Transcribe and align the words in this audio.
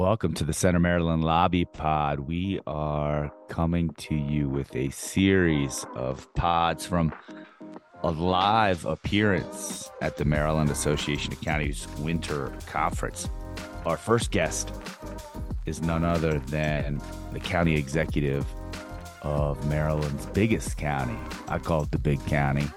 Welcome 0.00 0.34
to 0.34 0.44
the 0.44 0.52
Center 0.52 0.78
Maryland 0.78 1.24
Lobby 1.24 1.64
Pod. 1.64 2.20
We 2.20 2.60
are 2.68 3.32
coming 3.48 3.90
to 3.94 4.14
you 4.14 4.48
with 4.48 4.76
a 4.76 4.90
series 4.90 5.84
of 5.96 6.32
pods 6.34 6.86
from 6.86 7.12
a 8.04 8.12
live 8.12 8.84
appearance 8.84 9.90
at 10.00 10.16
the 10.16 10.24
Maryland 10.24 10.70
Association 10.70 11.32
of 11.32 11.40
Counties 11.40 11.88
Winter 11.98 12.52
Conference. 12.66 13.28
Our 13.86 13.96
first 13.96 14.30
guest 14.30 14.72
is 15.66 15.82
none 15.82 16.04
other 16.04 16.38
than 16.38 17.02
the 17.32 17.40
county 17.40 17.74
executive 17.74 18.46
of 19.22 19.66
Maryland's 19.66 20.26
biggest 20.26 20.76
county. 20.76 21.18
I 21.48 21.58
call 21.58 21.82
it 21.82 21.90
the 21.90 21.98
big 21.98 22.24
county. 22.26 22.68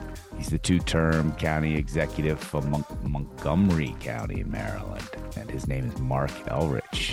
He's 0.41 0.49
the 0.49 0.57
two 0.57 0.79
term 0.79 1.33
county 1.33 1.75
executive 1.75 2.39
for 2.39 2.63
Mon- 2.63 2.83
Montgomery 3.03 3.95
County 3.99 4.43
Maryland, 4.43 5.07
and 5.37 5.47
his 5.51 5.67
name 5.67 5.85
is 5.91 5.99
Marc 5.99 6.31
Elrich. 6.47 7.11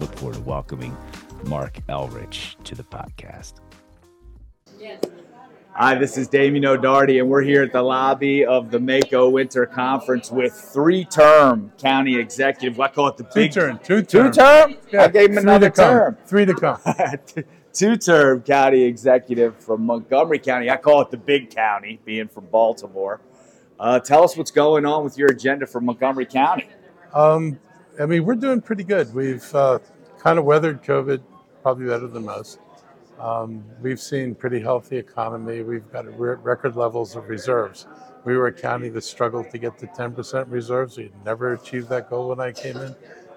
Look 0.00 0.14
forward 0.18 0.34
to 0.34 0.42
welcoming 0.42 0.94
Marc 1.46 1.78
Elrich 1.88 2.62
to 2.64 2.74
the 2.74 2.82
podcast. 2.82 3.54
Hi, 5.72 5.94
this 5.94 6.18
is 6.18 6.28
Damian 6.28 6.66
O'Doherty, 6.66 7.20
and 7.20 7.30
we're 7.30 7.40
here 7.40 7.62
at 7.62 7.72
the 7.72 7.80
lobby 7.80 8.44
of 8.44 8.70
the 8.70 8.78
MACo 8.78 9.32
Winter 9.32 9.64
Conference 9.64 10.30
with 10.30 10.52
three-term 10.52 11.72
county 11.78 12.18
executive. 12.18 12.78
I 12.80 12.88
call 12.88 13.08
it 13.08 13.16
the 13.16 13.24
Two 13.24 13.30
big 13.34 13.52
term, 13.52 13.78
two 13.82 14.02
term. 14.02 14.30
two-term. 14.30 14.74
Yeah, 14.92 15.04
I 15.04 15.08
gave 15.08 15.30
him 15.30 15.36
three 15.36 15.42
another 15.42 15.70
to 15.70 15.74
come. 15.74 15.90
term. 15.94 16.18
Three 16.26 16.44
to 16.44 16.54
come. 16.54 16.78
Two-term 17.78 18.42
county 18.42 18.82
executive 18.82 19.56
from 19.56 19.86
Montgomery 19.86 20.40
County. 20.40 20.68
I 20.68 20.76
call 20.76 21.00
it 21.00 21.12
the 21.12 21.16
big 21.16 21.54
county, 21.54 22.00
being 22.04 22.26
from 22.26 22.46
Baltimore. 22.46 23.20
Uh, 23.78 24.00
tell 24.00 24.24
us 24.24 24.36
what's 24.36 24.50
going 24.50 24.84
on 24.84 25.04
with 25.04 25.16
your 25.16 25.28
agenda 25.28 25.64
for 25.64 25.80
Montgomery 25.80 26.26
County. 26.26 26.68
Um, 27.14 27.60
I 28.00 28.06
mean, 28.06 28.24
we're 28.24 28.34
doing 28.34 28.60
pretty 28.60 28.82
good. 28.82 29.14
We've 29.14 29.54
uh, 29.54 29.78
kind 30.18 30.40
of 30.40 30.44
weathered 30.44 30.82
COVID 30.82 31.22
probably 31.62 31.86
better 31.86 32.08
than 32.08 32.24
most. 32.24 32.58
Um, 33.20 33.64
we've 33.80 34.00
seen 34.00 34.34
pretty 34.34 34.58
healthy 34.58 34.96
economy. 34.96 35.62
We've 35.62 35.88
got 35.92 36.06
re- 36.18 36.34
record 36.34 36.74
levels 36.74 37.14
of 37.14 37.28
reserves. 37.28 37.86
We 38.24 38.36
were 38.36 38.48
a 38.48 38.52
county 38.52 38.88
that 38.88 39.04
struggled 39.04 39.50
to 39.50 39.58
get 39.58 39.78
to 39.78 39.86
10% 39.86 40.50
reserves. 40.50 40.96
We 40.98 41.12
never 41.24 41.52
achieved 41.52 41.90
that 41.90 42.10
goal 42.10 42.30
when 42.30 42.40
I 42.40 42.50
came 42.50 42.76
in. 42.76 42.96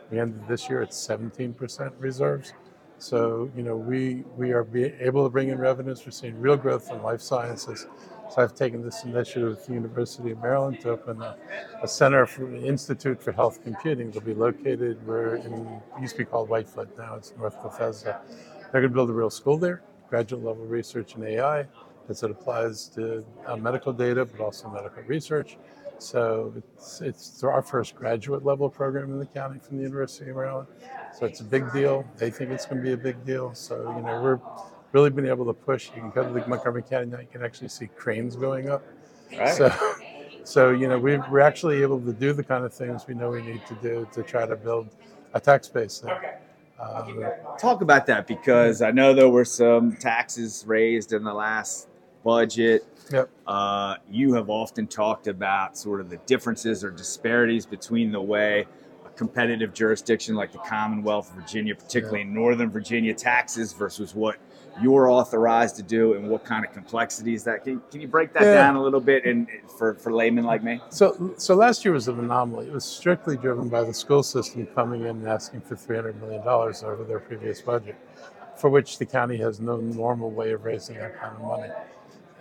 We 0.09 0.20
ended 0.20 0.48
this 0.48 0.67
year 0.67 0.81
at 0.81 0.89
17% 0.89 1.92
reserves. 2.00 2.53
So, 3.02 3.50
you 3.58 3.64
know, 3.64 3.76
we, 3.76 4.24
we 4.38 4.52
are 4.52 4.68
able 5.00 5.24
to 5.24 5.30
bring 5.32 5.50
in 5.50 5.58
revenues. 5.58 6.06
We're 6.06 6.12
seeing 6.12 6.40
real 6.40 6.56
growth 6.56 6.92
in 6.92 7.02
life 7.02 7.20
sciences. 7.20 7.88
So 8.30 8.44
I've 8.44 8.54
taken 8.54 8.84
this 8.84 9.04
initiative 9.04 9.50
with 9.50 9.66
the 9.66 9.74
University 9.74 10.30
of 10.32 10.40
Maryland 10.40 10.80
to 10.82 10.92
open 10.92 11.20
a, 11.20 11.36
a 11.82 11.88
center 11.88 12.28
for 12.28 12.46
an 12.46 12.64
Institute 12.64 13.20
for 13.22 13.32
Health 13.32 13.64
Computing. 13.64 14.10
It'll 14.10 14.22
be 14.22 14.36
located 14.36 15.06
where 15.08 15.38
in 15.38 15.52
it 15.52 15.82
used 16.00 16.14
to 16.14 16.20
be 16.20 16.26
called 16.26 16.48
White 16.48 16.70
Flint, 16.70 16.96
now 16.96 17.16
it's 17.16 17.34
North 17.36 17.62
Bethesda. 17.64 18.22
They're 18.72 18.82
going 18.82 18.92
to 18.92 18.96
build 18.96 19.10
a 19.10 19.14
real 19.14 19.32
school 19.32 19.58
there, 19.58 19.82
graduate 20.08 20.44
level 20.44 20.66
research 20.66 21.16
in 21.16 21.24
AI, 21.24 21.66
as 22.08 22.22
it 22.22 22.30
applies 22.30 22.88
to 22.90 23.26
uh, 23.48 23.56
medical 23.58 23.94
data, 23.94 24.26
but 24.26 24.40
also 24.40 24.70
medical 24.70 25.02
research. 25.04 25.58
So 26.02 26.52
it's, 26.58 27.02
it's 27.02 27.44
our 27.44 27.62
first 27.62 27.96
graduate 27.96 28.44
level 28.44 28.70
program 28.70 29.12
in 29.12 29.20
the 29.20 29.26
county 29.26 29.60
from 29.60 29.78
the 29.78 29.84
University 29.84 30.32
of 30.32 30.36
Maryland. 30.36 30.68
So 31.18 31.28
it's 31.28 31.42
a 31.42 31.44
big 31.44 31.72
deal. 31.72 32.06
They 32.18 32.32
think 32.32 32.50
it's 32.50 32.66
going 32.66 32.78
to 32.78 32.84
be 32.84 32.94
a 32.94 32.98
big 32.98 33.24
deal. 33.24 33.54
So, 33.54 33.94
you 33.96 34.02
know, 34.02 34.22
we're 34.22 34.40
really 34.94 35.12
been 35.12 35.28
able 35.28 35.46
to 35.46 35.54
push. 35.54 35.92
You 35.96 36.02
can 36.02 36.10
go 36.10 36.24
to 36.24 36.34
the 36.34 36.48
Montgomery 36.48 36.82
County 36.82 37.06
now, 37.06 37.20
you 37.20 37.28
can 37.32 37.44
actually 37.44 37.70
see 37.70 37.88
cranes 37.88 38.36
going 38.36 38.68
up. 38.68 38.84
Right. 39.38 39.54
So, 39.54 39.72
so 40.44 40.72
you 40.72 40.88
know, 40.88 40.98
we've, 40.98 41.22
we're 41.30 41.40
actually 41.40 41.84
able 41.84 42.02
to 42.02 42.14
do 42.14 42.34
the 42.34 42.44
kind 42.44 42.66
of 42.66 42.74
things 42.74 43.06
we 43.08 43.14
know 43.14 43.30
we 43.30 43.44
need 43.44 43.66
to 43.68 43.76
do 43.76 44.08
to 44.14 44.24
try 44.24 44.48
to 44.48 44.56
build 44.56 44.90
a 45.36 45.40
tax 45.40 45.68
base 45.68 46.00
there. 46.00 46.42
Um, 46.82 47.24
Talk 47.60 47.82
about 47.82 48.08
that 48.08 48.26
because 48.26 48.82
I 48.82 48.90
know 48.90 49.14
there 49.14 49.30
were 49.30 49.46
some 49.46 49.96
taxes 49.98 50.64
raised 50.66 51.14
in 51.14 51.24
the 51.24 51.34
last 51.34 51.88
budget. 52.23 52.86
yep. 53.11 53.30
Uh, 53.47 53.95
you 54.09 54.33
have 54.33 54.49
often 54.49 54.87
talked 54.87 55.27
about 55.27 55.77
sort 55.77 55.99
of 56.02 56.09
the 56.09 56.17
differences 56.26 56.83
or 56.83 56.92
disparities 56.92 57.65
between 57.65 58.11
the 58.11 58.21
way 58.21 58.65
a 59.05 59.09
competitive 59.11 59.73
jurisdiction 59.73 60.36
like 60.36 60.52
the 60.52 60.58
Commonwealth 60.60 61.30
of 61.30 61.36
Virginia, 61.36 61.76
particularly 61.76 62.21
in 62.21 62.33
Northern 62.33 62.70
Virginia, 62.70 63.14
taxes 63.14 63.73
versus 63.73 64.14
what 64.15 64.37
you're 64.81 65.10
authorized 65.11 65.76
to 65.76 65.83
do 65.83 66.14
and 66.14 66.30
what 66.30 66.45
kind 66.45 66.64
of 66.64 66.71
complexities 66.71 67.43
that 67.43 67.61
can, 67.65 67.81
can 67.92 67.99
you 67.99 68.08
break 68.08 68.31
that 68.33 68.43
Yeah. 68.43 68.54
down 68.54 68.77
a 68.77 68.81
little 68.81 69.02
bit 69.02 69.26
and 69.26 69.45
for, 69.77 69.95
for 69.95 70.14
laymen 70.14 70.45
like 70.45 70.64
me? 70.64 70.80
So, 70.89 71.33
so 71.37 71.55
last 71.55 71.83
year 71.83 71.93
was 71.93 72.08
an 72.08 72.17
anomaly. 72.20 72.67
It 72.67 72.73
was 72.73 72.86
strictly 72.86 73.36
driven 73.36 73.67
by 73.67 73.83
the 73.83 73.93
school 73.93 74.23
system 74.23 74.65
coming 74.67 75.02
in 75.02 75.08
and 75.08 75.27
asking 75.27 75.61
for 75.61 75.76
$300 75.76 76.21
million 76.21 76.42
over 76.48 77.04
their 77.05 77.20
previous 77.20 77.60
budget, 77.61 77.98
for 78.55 78.70
which 78.70 78.98
the 78.98 79.05
county 79.05 79.36
has 79.37 79.60
no 79.60 79.76
normal 79.76 80.31
way 80.31 80.54
of 80.54 80.64
raising 80.64 80.95
that 80.99 81.20
kind 81.20 81.36
of 81.36 81.42
money. 81.42 81.70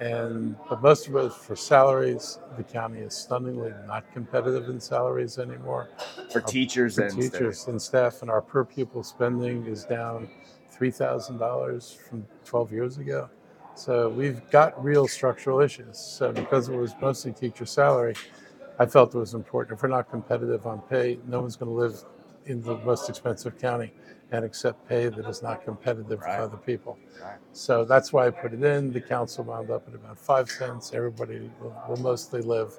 And 0.01 0.57
but 0.69 0.83
most 0.83 1.09
of 1.09 1.17
it 1.17 1.33
for 1.33 1.55
salaries. 1.55 2.39
The 2.57 2.63
county 2.65 3.01
is 3.01 3.15
stunningly 3.15 3.73
not 3.87 4.11
competitive 4.13 4.69
in 4.71 4.81
salaries 4.81 5.39
anymore. 5.39 5.91
For 6.33 6.41
teachers 6.41 6.97
for 6.97 7.03
and 7.03 7.21
teachers 7.21 7.67
and 7.69 7.81
staff, 7.81 8.23
and 8.23 8.31
our 8.31 8.41
per 8.41 8.65
pupil 8.65 9.03
spending 9.03 9.67
is 9.67 9.85
down 9.85 10.29
three 10.71 10.91
thousand 10.91 11.37
dollars 11.37 11.99
from 12.09 12.27
twelve 12.47 12.73
years 12.73 12.97
ago. 12.97 13.29
So 13.75 14.09
we've 14.09 14.41
got 14.51 14.83
real 14.83 15.07
structural 15.07 15.61
issues. 15.61 15.99
So 15.99 16.33
because 16.33 16.71
it 16.71 16.77
was 16.77 16.95
mostly 17.01 17.33
teacher 17.33 17.67
salary, 17.67 18.15
I 18.79 18.87
felt 18.87 19.15
it 19.15 19.19
was 19.19 19.35
important. 19.35 19.77
If 19.77 19.83
we're 19.83 19.91
not 19.91 20.11
competitive 20.11 20.67
on 20.67 20.81
pay, 20.83 21.19
no 21.27 21.41
one's 21.41 21.57
going 21.57 21.71
to 21.71 21.77
live 21.77 22.03
in 22.51 22.63
the 22.63 22.77
most 22.79 23.09
expensive 23.09 23.59
county 23.59 23.93
and 24.33 24.45
accept 24.45 24.89
pay 24.89 25.09
that 25.09 25.27
is 25.27 25.43
not 25.43 25.65
competitive 25.65 26.21
Right. 26.21 26.37
for 26.37 26.43
other 26.43 26.57
people. 26.57 26.99
Right. 27.23 27.37
So 27.53 27.85
that's 27.85 28.13
why 28.13 28.27
I 28.27 28.31
put 28.31 28.53
it 28.53 28.63
in. 28.63 28.93
The 28.93 29.01
council 29.01 29.45
wound 29.45 29.71
up 29.71 29.89
at 29.89 29.95
about 29.95 30.19
five 30.19 30.49
cents. 30.51 30.93
Everybody 30.95 31.51
will, 31.61 31.75
will 31.89 31.97
mostly 32.01 32.43
live 32.43 32.79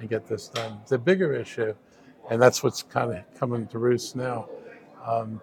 and 0.00 0.08
get 0.08 0.26
this 0.26 0.48
done. 0.48 0.80
The 0.88 0.98
bigger 0.98 1.32
issue, 1.34 1.74
and 2.30 2.40
that's 2.42 2.62
what's 2.62 2.82
kind 2.82 3.12
of 3.16 3.18
coming 3.38 3.66
to 3.68 3.78
roost 3.78 4.16
now. 4.16 4.48
Um, 5.06 5.40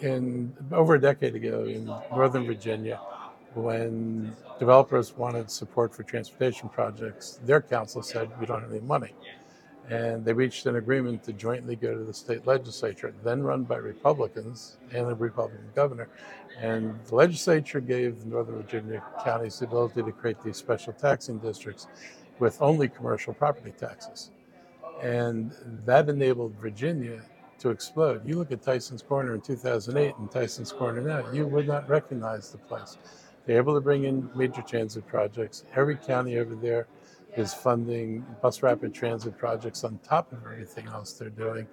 in 0.00 0.52
over 0.72 0.94
a 0.94 1.00
decade 1.00 1.34
ago 1.36 1.64
in 1.64 1.84
Northern 2.10 2.46
Virginia, 2.46 3.00
when 3.54 4.34
developers 4.58 5.16
wanted 5.16 5.50
support 5.50 5.94
for 5.94 6.02
transportation 6.02 6.68
projects, 6.68 7.38
their 7.44 7.60
council 7.60 8.02
said 8.02 8.28
we 8.40 8.46
don't 8.46 8.62
have 8.62 8.70
any 8.72 8.80
money. 8.80 9.12
And 9.88 10.24
they 10.24 10.32
reached 10.32 10.66
an 10.66 10.76
agreement 10.76 11.22
to 11.24 11.32
jointly 11.32 11.76
go 11.76 11.92
to 11.96 12.04
the 12.04 12.14
state 12.14 12.46
legislature, 12.46 13.12
then 13.24 13.42
run 13.42 13.64
by 13.64 13.76
Republicans 13.76 14.76
and 14.92 15.08
a 15.08 15.14
Republican 15.14 15.68
governor. 15.74 16.08
And 16.60 16.98
the 17.06 17.14
legislature 17.14 17.80
gave 17.80 18.24
Northern 18.24 18.56
Virginia 18.56 19.02
counties 19.24 19.58
the 19.58 19.66
ability 19.66 20.02
to 20.02 20.12
create 20.12 20.40
these 20.42 20.56
special 20.56 20.92
taxing 20.92 21.38
districts 21.38 21.88
with 22.38 22.60
only 22.62 22.88
commercial 22.88 23.34
property 23.34 23.72
taxes. 23.72 24.30
And 25.02 25.52
that 25.84 26.08
enabled 26.08 26.54
Virginia 26.60 27.22
to 27.58 27.70
explode. 27.70 28.26
You 28.26 28.38
look 28.38 28.52
at 28.52 28.62
Tyson's 28.62 29.02
Corner 29.02 29.34
in 29.34 29.40
2008 29.40 30.16
and 30.16 30.30
Tyson's 30.30 30.72
Corner 30.72 31.00
now, 31.00 31.30
you 31.32 31.46
would 31.46 31.66
not 31.66 31.88
recognize 31.88 32.50
the 32.50 32.58
place. 32.58 32.98
They're 33.46 33.58
able 33.58 33.74
to 33.74 33.80
bring 33.80 34.04
in 34.04 34.30
major 34.34 34.62
transit 34.62 35.06
projects. 35.06 35.64
Every 35.74 35.96
county 35.96 36.38
over 36.38 36.54
there 36.54 36.86
is 37.36 37.54
funding 37.54 38.24
bus 38.42 38.62
rapid 38.62 38.92
transit 38.92 39.36
projects 39.38 39.84
on 39.84 39.98
top 40.02 40.32
of 40.32 40.38
everything 40.44 40.86
else 40.88 41.12
they're 41.14 41.30
doing. 41.30 41.66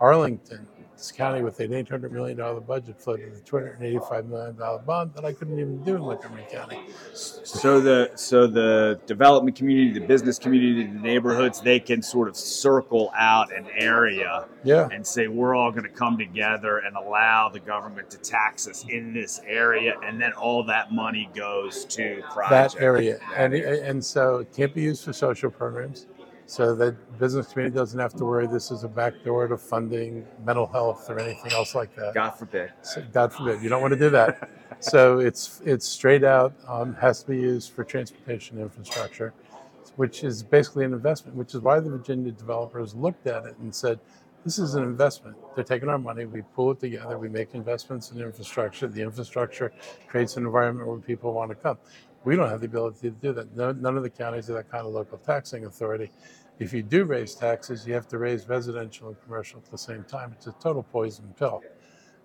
Arlington, 0.00 0.66
this 0.96 1.10
county 1.10 1.42
with 1.42 1.58
an 1.60 1.70
$800 1.72 2.12
million 2.12 2.36
budget, 2.66 3.00
floated 3.00 3.32
a 3.34 3.40
$285 3.40 4.28
million 4.28 4.56
bond 4.86 5.12
that 5.14 5.24
I 5.24 5.32
couldn't 5.32 5.58
even 5.58 5.82
do 5.82 5.96
in 5.96 6.02
Montgomery 6.02 6.46
County. 6.50 6.80
So 7.14 7.80
the 7.80 8.12
so 8.14 8.46
the 8.46 9.00
development 9.06 9.56
community, 9.56 9.98
the 9.98 10.06
business 10.06 10.38
community, 10.38 10.84
the 10.86 10.98
neighborhoods, 11.00 11.60
they 11.60 11.80
can 11.80 12.00
sort 12.00 12.28
of 12.28 12.36
circle 12.36 13.12
out 13.16 13.52
an 13.52 13.66
area 13.76 14.46
Yeah. 14.62 14.88
and 14.92 15.04
say 15.06 15.26
we're 15.26 15.54
all 15.56 15.70
going 15.72 15.82
to 15.84 15.88
come 15.88 16.16
together 16.16 16.78
and 16.78 16.96
allow 16.96 17.48
the 17.48 17.60
government 17.60 18.08
to 18.10 18.18
tax 18.18 18.68
us 18.68 18.84
in 18.88 19.12
this 19.12 19.40
area, 19.46 19.94
and 20.04 20.20
then 20.20 20.32
all 20.32 20.62
that 20.64 20.92
money 20.92 21.28
goes 21.34 21.84
to 21.86 22.22
projects. 22.32 22.74
that 22.74 22.80
area, 22.82 23.18
and 23.36 23.52
and 23.54 24.04
so 24.04 24.38
it 24.38 24.52
can't 24.54 24.72
be 24.72 24.82
used 24.82 25.04
for 25.04 25.12
social 25.12 25.50
programs. 25.50 26.06
So 26.46 26.74
that 26.76 27.18
business 27.18 27.48
community 27.48 27.74
doesn't 27.76 27.98
have 27.98 28.14
to 28.14 28.24
worry 28.24 28.46
this 28.46 28.70
is 28.70 28.84
a 28.84 28.88
backdoor 28.88 29.48
to 29.48 29.56
funding 29.58 30.26
mental 30.44 30.66
health 30.66 31.08
or 31.10 31.18
anything 31.18 31.52
else 31.52 31.74
like 31.74 31.94
that. 31.96 32.14
God 32.14 32.30
forbid. 32.32 32.72
So 32.82 33.02
God 33.12 33.32
forbid, 33.32 33.62
you 33.62 33.70
don't 33.70 33.80
want 33.82 33.94
to 33.94 33.98
do 33.98 34.10
that. 34.10 34.50
so 34.80 35.20
it's 35.20 35.62
it's 35.64 35.86
straight 35.86 36.24
out 36.24 36.54
um, 36.68 36.94
has 36.96 37.22
to 37.22 37.30
be 37.30 37.38
used 37.38 37.72
for 37.72 37.84
transportation 37.84 38.60
infrastructure, 38.60 39.32
which 39.96 40.22
is 40.24 40.42
basically 40.42 40.84
an 40.84 40.92
investment. 40.92 41.36
Which 41.36 41.54
is 41.54 41.62
why 41.62 41.80
the 41.80 41.90
Virginia 41.90 42.32
developers 42.32 42.94
looked 42.94 43.26
at 43.26 43.46
it 43.46 43.56
and 43.58 43.74
said, 43.74 43.98
"This 44.44 44.58
is 44.58 44.74
an 44.74 44.84
investment. 44.84 45.36
They're 45.54 45.64
taking 45.64 45.88
our 45.88 45.98
money, 45.98 46.26
we 46.26 46.42
pull 46.54 46.72
it 46.72 46.80
together, 46.80 47.18
we 47.18 47.30
make 47.30 47.54
investments 47.54 48.12
in 48.12 48.20
infrastructure. 48.20 48.86
The 48.86 49.02
infrastructure 49.02 49.72
creates 50.08 50.36
an 50.36 50.44
environment 50.44 50.88
where 50.88 50.98
people 50.98 51.32
want 51.32 51.50
to 51.50 51.56
come." 51.56 51.78
We 52.24 52.36
don't 52.36 52.48
have 52.48 52.60
the 52.60 52.66
ability 52.66 53.10
to 53.10 53.10
do 53.10 53.32
that. 53.34 53.54
No, 53.54 53.72
none 53.72 53.96
of 53.96 54.02
the 54.02 54.10
counties 54.10 54.46
have 54.46 54.56
that 54.56 54.70
kind 54.70 54.86
of 54.86 54.92
local 54.92 55.18
taxing 55.18 55.66
authority. 55.66 56.10
If 56.58 56.72
you 56.72 56.82
do 56.82 57.04
raise 57.04 57.34
taxes, 57.34 57.86
you 57.86 57.94
have 57.94 58.08
to 58.08 58.18
raise 58.18 58.48
residential 58.48 59.08
and 59.08 59.20
commercial 59.24 59.58
at 59.58 59.70
the 59.70 59.78
same 59.78 60.04
time. 60.04 60.32
It's 60.32 60.46
a 60.46 60.52
total 60.52 60.82
poison 60.84 61.34
pill. 61.38 61.62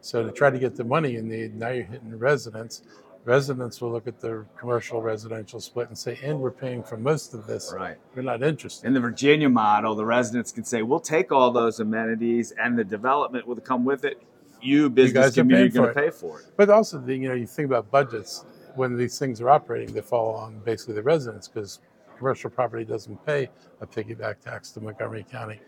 So 0.02 0.24
to 0.24 0.32
try 0.32 0.50
to 0.50 0.60
get 0.60 0.76
the 0.76 0.84
money 0.84 1.12
you 1.12 1.22
need, 1.22 1.56
now 1.56 1.70
you're 1.70 1.86
hitting 1.86 2.18
residents. 2.18 2.84
Residents 3.26 3.82
will 3.82 3.92
look 3.92 4.08
at 4.08 4.22
the 4.22 4.46
commercial 4.58 5.02
residential 5.02 5.60
split 5.60 5.90
and 5.90 5.98
say, 5.98 6.18
and 6.24 6.40
we're 6.40 6.52
paying 6.52 6.82
for 6.82 6.96
most 6.96 7.34
of 7.34 7.46
this. 7.48 7.74
Right. 7.76 7.98
We're 8.16 8.22
not 8.22 8.42
interested. 8.42 8.88
In 8.88 8.94
the 8.94 9.02
Virginia 9.02 9.50
model, 9.50 9.94
the 9.94 10.06
residents 10.06 10.54
can 10.54 10.64
say, 10.64 10.84
"We'll 10.84 11.02
take 11.02 11.32
all 11.32 11.52
those 11.52 11.82
amenities, 11.82 12.52
and 12.52 12.80
the 12.80 12.86
development 12.86 13.46
will 13.46 13.58
come 13.58 13.84
with 13.84 14.06
it. 14.06 14.22
You, 14.62 14.90
business 14.90 15.26
guys 15.26 15.36
community, 15.36 15.78
are 15.78 15.82
going 15.82 15.94
to 15.94 16.02
pay 16.02 16.10
for 16.12 16.40
it." 16.40 16.48
But 16.56 16.70
also, 16.70 16.98
the, 16.98 17.14
you 17.14 17.28
know, 17.28 17.36
you 17.36 17.46
think 17.46 17.66
about 17.66 17.92
budgets 17.92 18.46
when 18.80 18.96
these 18.96 19.20
things 19.20 19.42
are 19.42 19.50
operating, 19.50 19.94
they 19.94 20.00
fall 20.00 20.34
on 20.36 20.58
basically 20.60 20.94
the 20.94 21.04
residents 21.04 21.50
because 21.50 21.82
commercial 22.18 22.50
property 22.50 22.86
doesn't 22.86 23.18
pay 23.26 23.50
a 23.82 23.86
piggyback 23.86 24.40
tax 24.40 24.72
to 24.72 24.80
Montgomery 24.80 25.26
County. 25.30 25.60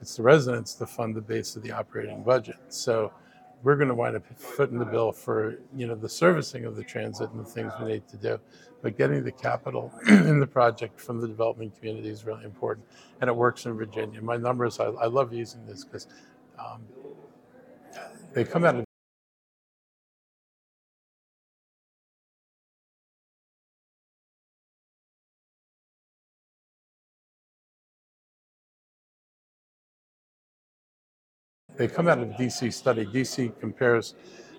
It's 0.00 0.16
the 0.16 0.22
residents 0.22 0.74
that 0.74 0.86
fund 0.86 1.16
the 1.16 1.20
base 1.20 1.56
of 1.56 1.64
the 1.64 1.72
operating 1.72 2.22
budget. 2.22 2.58
So 2.68 3.12
we're 3.64 3.74
going 3.74 3.88
to 3.88 3.94
wind 3.94 4.14
up 4.14 4.22
footing 4.38 4.78
the 4.78 4.84
bill 4.84 5.10
for 5.10 5.58
you 5.74 5.88
know 5.88 5.96
the 5.96 6.08
servicing 6.08 6.64
of 6.64 6.76
the 6.76 6.84
transit 6.84 7.28
and 7.32 7.40
the 7.40 7.50
things 7.50 7.72
we 7.80 7.86
need 7.86 8.06
to 8.06 8.16
do. 8.16 8.38
But 8.82 8.96
getting 8.96 9.24
the 9.24 9.32
capital 9.32 9.92
in 10.08 10.38
the 10.38 10.46
project 10.46 11.00
from 11.00 11.20
the 11.20 11.26
development 11.26 11.76
community 11.76 12.08
is 12.08 12.24
really 12.24 12.44
important, 12.44 12.86
and 13.20 13.28
it 13.28 13.34
works 13.34 13.66
in 13.66 13.74
Virginia. 13.74 14.22
My 14.22 14.36
numbers, 14.36 14.78
I, 14.78 14.86
I 14.86 15.06
love 15.06 15.34
using 15.34 15.66
this 15.66 15.84
because 15.84 16.06
um, 16.56 16.82
they 18.32 18.44
come 18.44 18.64
out 18.64 18.76
of 18.76 18.84
they 31.80 31.88
come 31.88 32.08
out 32.08 32.18
of 32.18 32.30
a 32.30 32.34
DC 32.34 32.70
study. 32.74 33.06
DC 33.06 33.58
compares 33.58 34.14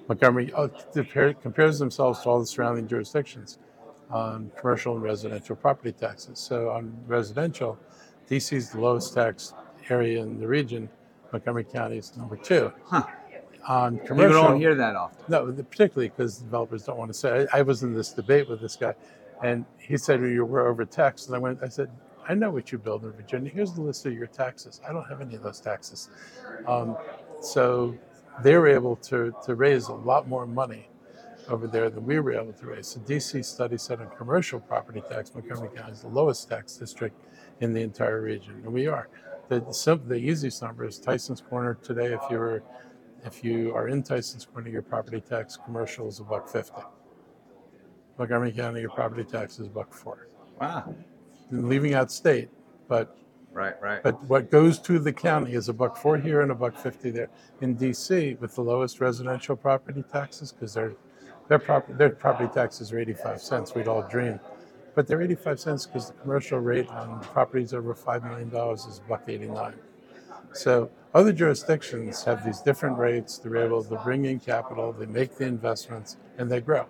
Montgomery 0.08 0.52
uh, 0.54 0.68
compare, 0.92 1.36
compares 1.36 1.78
themselves 1.78 2.22
to 2.22 2.30
all 2.30 2.40
the 2.40 2.48
surrounding 2.48 2.88
jurisdictions 2.88 3.60
on 4.10 4.52
commercial 4.60 4.96
and 4.96 5.04
residential 5.04 5.56
property 5.56 5.92
taxes. 5.92 6.40
So 6.40 6.72
on 6.72 6.92
residential, 7.06 7.78
DC 8.28 8.54
is 8.54 8.72
the 8.72 8.82
lowest 8.82 9.14
tax 9.14 9.54
area 9.92 10.20
in 10.24 10.40
the 10.40 10.48
region. 10.48 10.90
Montgomery 11.32 11.64
County 11.64 11.98
is 11.98 12.18
number 12.18 12.38
two. 12.38 12.74
Huh. 12.86 13.04
On 13.68 13.98
You 14.04 14.30
don't 14.30 14.60
hear 14.60 14.74
that 14.74 14.96
often. 14.96 15.24
no, 15.28 15.46
particularly 15.70 16.10
because 16.10 16.40
developers 16.40 16.86
don't 16.86 16.98
want 16.98 17.14
to 17.14 17.18
say. 17.18 17.46
I, 17.54 17.60
I 17.60 17.62
was 17.62 17.84
in 17.84 17.94
this 17.94 18.12
debate 18.12 18.50
with 18.50 18.60
this 18.60 18.76
guy, 18.76 18.96
and 19.44 19.66
he 19.78 19.96
said 19.96 20.22
you 20.22 20.44
were 20.44 20.68
overtaxed, 20.68 21.28
and 21.28 21.36
I 21.36 21.40
went. 21.40 21.60
I 21.62 21.68
said, 21.68 21.92
I 22.28 22.34
know 22.34 22.52
what 22.52 22.72
you 22.72 22.78
build 22.78 23.04
in 23.04 23.12
Virginia. 23.12 23.52
Here's 23.54 23.74
the 23.74 23.82
list 23.82 24.06
of 24.06 24.14
your 24.14 24.28
taxes. 24.28 24.82
I 24.88 24.94
don't 24.94 25.08
have 25.08 25.22
any 25.22 25.36
of 25.36 25.44
those 25.44 25.60
taxes. 25.60 26.10
Um, 26.68 26.98
so 27.42 27.96
they're 28.44 28.68
able 28.68 28.96
to 28.98 29.34
to 29.46 29.56
raise 29.56 29.88
a 29.88 29.94
lot 29.94 30.28
more 30.28 30.46
money 30.46 30.88
over 31.48 31.68
there 31.68 31.90
than 31.90 32.06
we 32.06 32.20
were 32.20 32.34
able 32.34 32.54
to 32.54 32.66
raise. 32.68 32.94
The 32.94 33.16
DC 33.16 33.44
study 33.44 33.78
said 33.78 34.00
on 34.00 34.10
commercial 34.18 34.60
property 34.60 35.02
tax, 35.10 35.34
Montgomery 35.34 35.70
County 35.76 35.92
is 35.92 36.02
the 36.02 36.08
lowest 36.08 36.48
tax 36.48 36.78
district 36.78 37.20
in 37.60 37.74
the 37.74 37.82
entire 37.82 38.22
region, 38.22 38.62
and 38.64 38.74
we 38.74 38.88
are. 38.88 39.08
The, 39.50 39.60
the, 39.60 39.74
sim- 39.74 40.08
the 40.08 40.16
easiest 40.16 40.62
number 40.62 40.86
is 40.86 40.98
Tyson's 40.98 41.42
Corner 41.42 41.78
today. 41.84 42.14
If 42.14 42.22
you 42.30 42.38
were 42.38 42.64
if 43.26 43.44
you 43.44 43.76
are 43.76 43.88
in 43.88 44.02
Tyson's 44.02 44.46
Corner, 44.46 44.70
your 44.70 44.82
property 44.82 45.22
tax 45.22 45.58
commercial 45.58 46.08
is 46.08 46.20
a 46.20 46.24
buck 46.24 46.48
fifty. 46.48 46.82
Montgomery 48.18 48.52
County, 48.52 48.82
your 48.82 48.92
property 48.92 49.24
tax 49.24 49.60
is 49.60 49.68
a 49.68 49.70
buck 49.70 49.94
four. 49.94 50.28
Wow. 50.60 50.96
Leaving 51.52 51.94
out 51.94 52.12
state, 52.12 52.50
but 52.88 53.16
Right. 53.54 53.74
Right. 53.82 54.02
but 54.02 54.22
what 54.26 54.50
goes 54.50 54.80
to 54.80 54.98
the 54.98 55.12
county 55.12 55.54
is 55.54 55.68
a 55.68 55.74
buck 55.74 55.98
four 55.98 56.18
here 56.18 56.42
and 56.42 56.52
a 56.52 56.56
buck 56.56 56.76
fifty 56.76 57.12
there. 57.12 57.28
In 57.60 57.76
DC, 57.76 58.40
with 58.40 58.56
the 58.56 58.62
lowest 58.62 59.02
residential 59.02 59.56
property 59.58 60.04
taxes, 60.12 60.52
because 60.54 60.74
their 60.74 60.94
their 61.50 61.60
property 61.60 61.94
their 61.98 62.10
property 62.12 62.50
taxes 62.54 62.94
are 62.94 63.00
eighty 63.00 63.14
five 63.14 63.42
cents. 63.42 63.76
We'd 63.76 63.90
all 63.90 64.04
dream, 64.04 64.40
but 64.96 65.06
they're 65.06 65.22
eighty 65.22 65.36
five 65.36 65.60
cents 65.60 65.86
because 65.86 66.08
the 66.08 66.14
commercial 66.14 66.60
rate 66.60 66.88
on 66.88 67.20
properties 67.20 67.74
over 67.74 67.94
five 67.94 68.24
million 68.24 68.50
dollars 68.50 68.86
is 68.86 69.02
buck 69.10 69.24
eighty 69.28 69.48
nine. 69.48 69.76
So 70.54 70.90
other 71.14 71.34
jurisdictions 71.34 72.24
have 72.24 72.46
these 72.46 72.62
different 72.62 72.98
rates. 72.98 73.38
They're 73.38 73.58
able 73.58 73.84
to 73.84 73.96
bring 73.98 74.26
in 74.26 74.40
capital, 74.40 74.94
they 74.94 75.06
make 75.06 75.36
the 75.36 75.46
investments, 75.46 76.16
and 76.38 76.50
they 76.50 76.62
grow. 76.62 76.86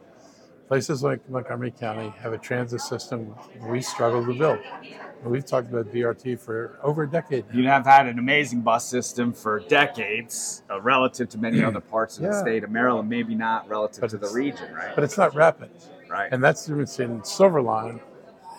Places 0.72 1.04
like 1.04 1.30
Montgomery 1.30 1.72
County 1.72 2.14
have 2.20 2.32
a 2.32 2.38
transit 2.38 2.80
system 2.80 3.36
we 3.68 3.82
struggle 3.82 4.26
to 4.26 4.34
build. 4.34 4.60
We've 5.26 5.44
talked 5.44 5.70
about 5.70 5.92
BRT 5.92 6.40
for 6.40 6.80
over 6.82 7.04
a 7.04 7.10
decade 7.10 7.44
now. 7.50 7.60
You 7.60 7.68
have 7.68 7.86
had 7.86 8.08
an 8.08 8.18
amazing 8.18 8.62
bus 8.62 8.88
system 8.88 9.34
for 9.34 9.60
decades, 9.60 10.64
uh, 10.72 10.80
relative 10.80 11.28
to 11.28 11.38
many 11.38 11.62
other 11.62 11.82
parts 11.92 12.18
of 12.18 12.24
the 12.24 12.40
state 12.40 12.64
of 12.64 12.72
Maryland. 12.72 13.10
Maybe 13.10 13.36
not 13.36 13.68
relative 13.68 14.00
But 14.00 14.12
to 14.12 14.18
the 14.18 14.30
region, 14.30 14.74
right? 14.74 14.96
But 14.96 15.04
it's 15.04 15.18
not 15.18 15.36
rapid. 15.36 15.72
Right. 16.10 16.32
And 16.32 16.42
that's 16.42 16.64
the 16.64 16.70
difference 16.70 17.02
in 17.02 17.22
Silver 17.26 17.62
Line 17.62 18.00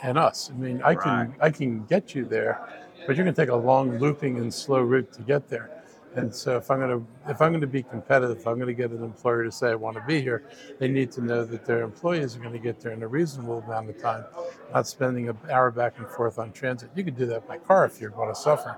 and 0.02 0.18
us. 0.18 0.50
I 0.52 0.58
mean, 0.58 0.82
I 0.82 0.94
can 0.94 1.30
Right. 1.30 1.30
I 1.40 1.48
can 1.48 1.86
get 1.86 2.14
you 2.14 2.26
there, 2.26 2.60
but 3.06 3.16
you're 3.16 3.24
going 3.24 3.34
to 3.34 3.42
take 3.42 3.48
a 3.48 3.56
long 3.56 3.98
looping 3.98 4.36
and 4.36 4.52
slow 4.52 4.82
route 4.82 5.14
to 5.14 5.22
get 5.22 5.48
there. 5.48 5.81
And 6.14 6.34
so 6.34 6.56
if 6.56 6.70
I'm 6.70 6.78
going 6.78 6.90
to 6.90 7.30
if 7.30 7.40
I'm 7.40 7.52
going 7.52 7.62
to 7.62 7.66
be 7.66 7.82
competitive, 7.82 8.36
if 8.38 8.46
I'm 8.46 8.56
going 8.56 8.66
to 8.66 8.74
get 8.74 8.90
an 8.90 9.02
employer 9.02 9.44
to 9.44 9.52
say 9.52 9.70
I 9.70 9.74
want 9.74 9.96
to 9.96 10.02
be 10.02 10.20
here, 10.20 10.44
they 10.78 10.88
need 10.88 11.10
to 11.12 11.24
know 11.24 11.44
that 11.44 11.64
their 11.64 11.82
employees 11.82 12.36
are 12.36 12.40
going 12.40 12.52
to 12.52 12.58
get 12.58 12.80
there 12.80 12.92
in 12.92 13.02
a 13.02 13.08
reasonable 13.08 13.60
amount 13.60 13.88
of 13.90 14.00
time, 14.00 14.24
not 14.72 14.86
spending 14.86 15.28
an 15.28 15.38
hour 15.50 15.70
back 15.70 15.98
and 15.98 16.06
forth 16.08 16.38
on 16.38 16.52
transit. 16.52 16.90
You 16.94 17.04
could 17.04 17.16
do 17.16 17.26
that 17.26 17.48
by 17.48 17.58
car 17.58 17.86
if 17.86 18.00
you're 18.00 18.10
going 18.10 18.28
to 18.28 18.34
suffer. 18.34 18.76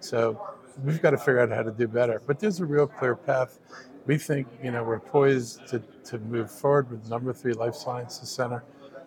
So 0.00 0.40
we've 0.84 1.02
got 1.02 1.10
to 1.10 1.18
figure 1.18 1.40
out 1.40 1.50
how 1.50 1.62
to 1.62 1.72
do 1.72 1.88
better. 1.88 2.22
But 2.24 2.38
there's 2.38 2.60
a 2.60 2.66
real 2.66 2.86
clear 2.86 3.16
path. 3.16 3.58
We 4.06 4.18
think 4.18 4.46
you 4.62 4.70
know 4.70 4.84
we're 4.84 5.00
poised 5.00 5.66
to, 5.68 5.80
to 6.04 6.18
move 6.18 6.50
forward 6.50 6.90
with 6.90 7.08
number 7.08 7.32
three 7.32 7.54
life 7.54 7.74
sciences 7.74 8.28
center 8.28 8.62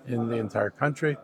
in 0.07 0.27
the 0.27 0.35
entire 0.35 0.71
country. 0.71 1.15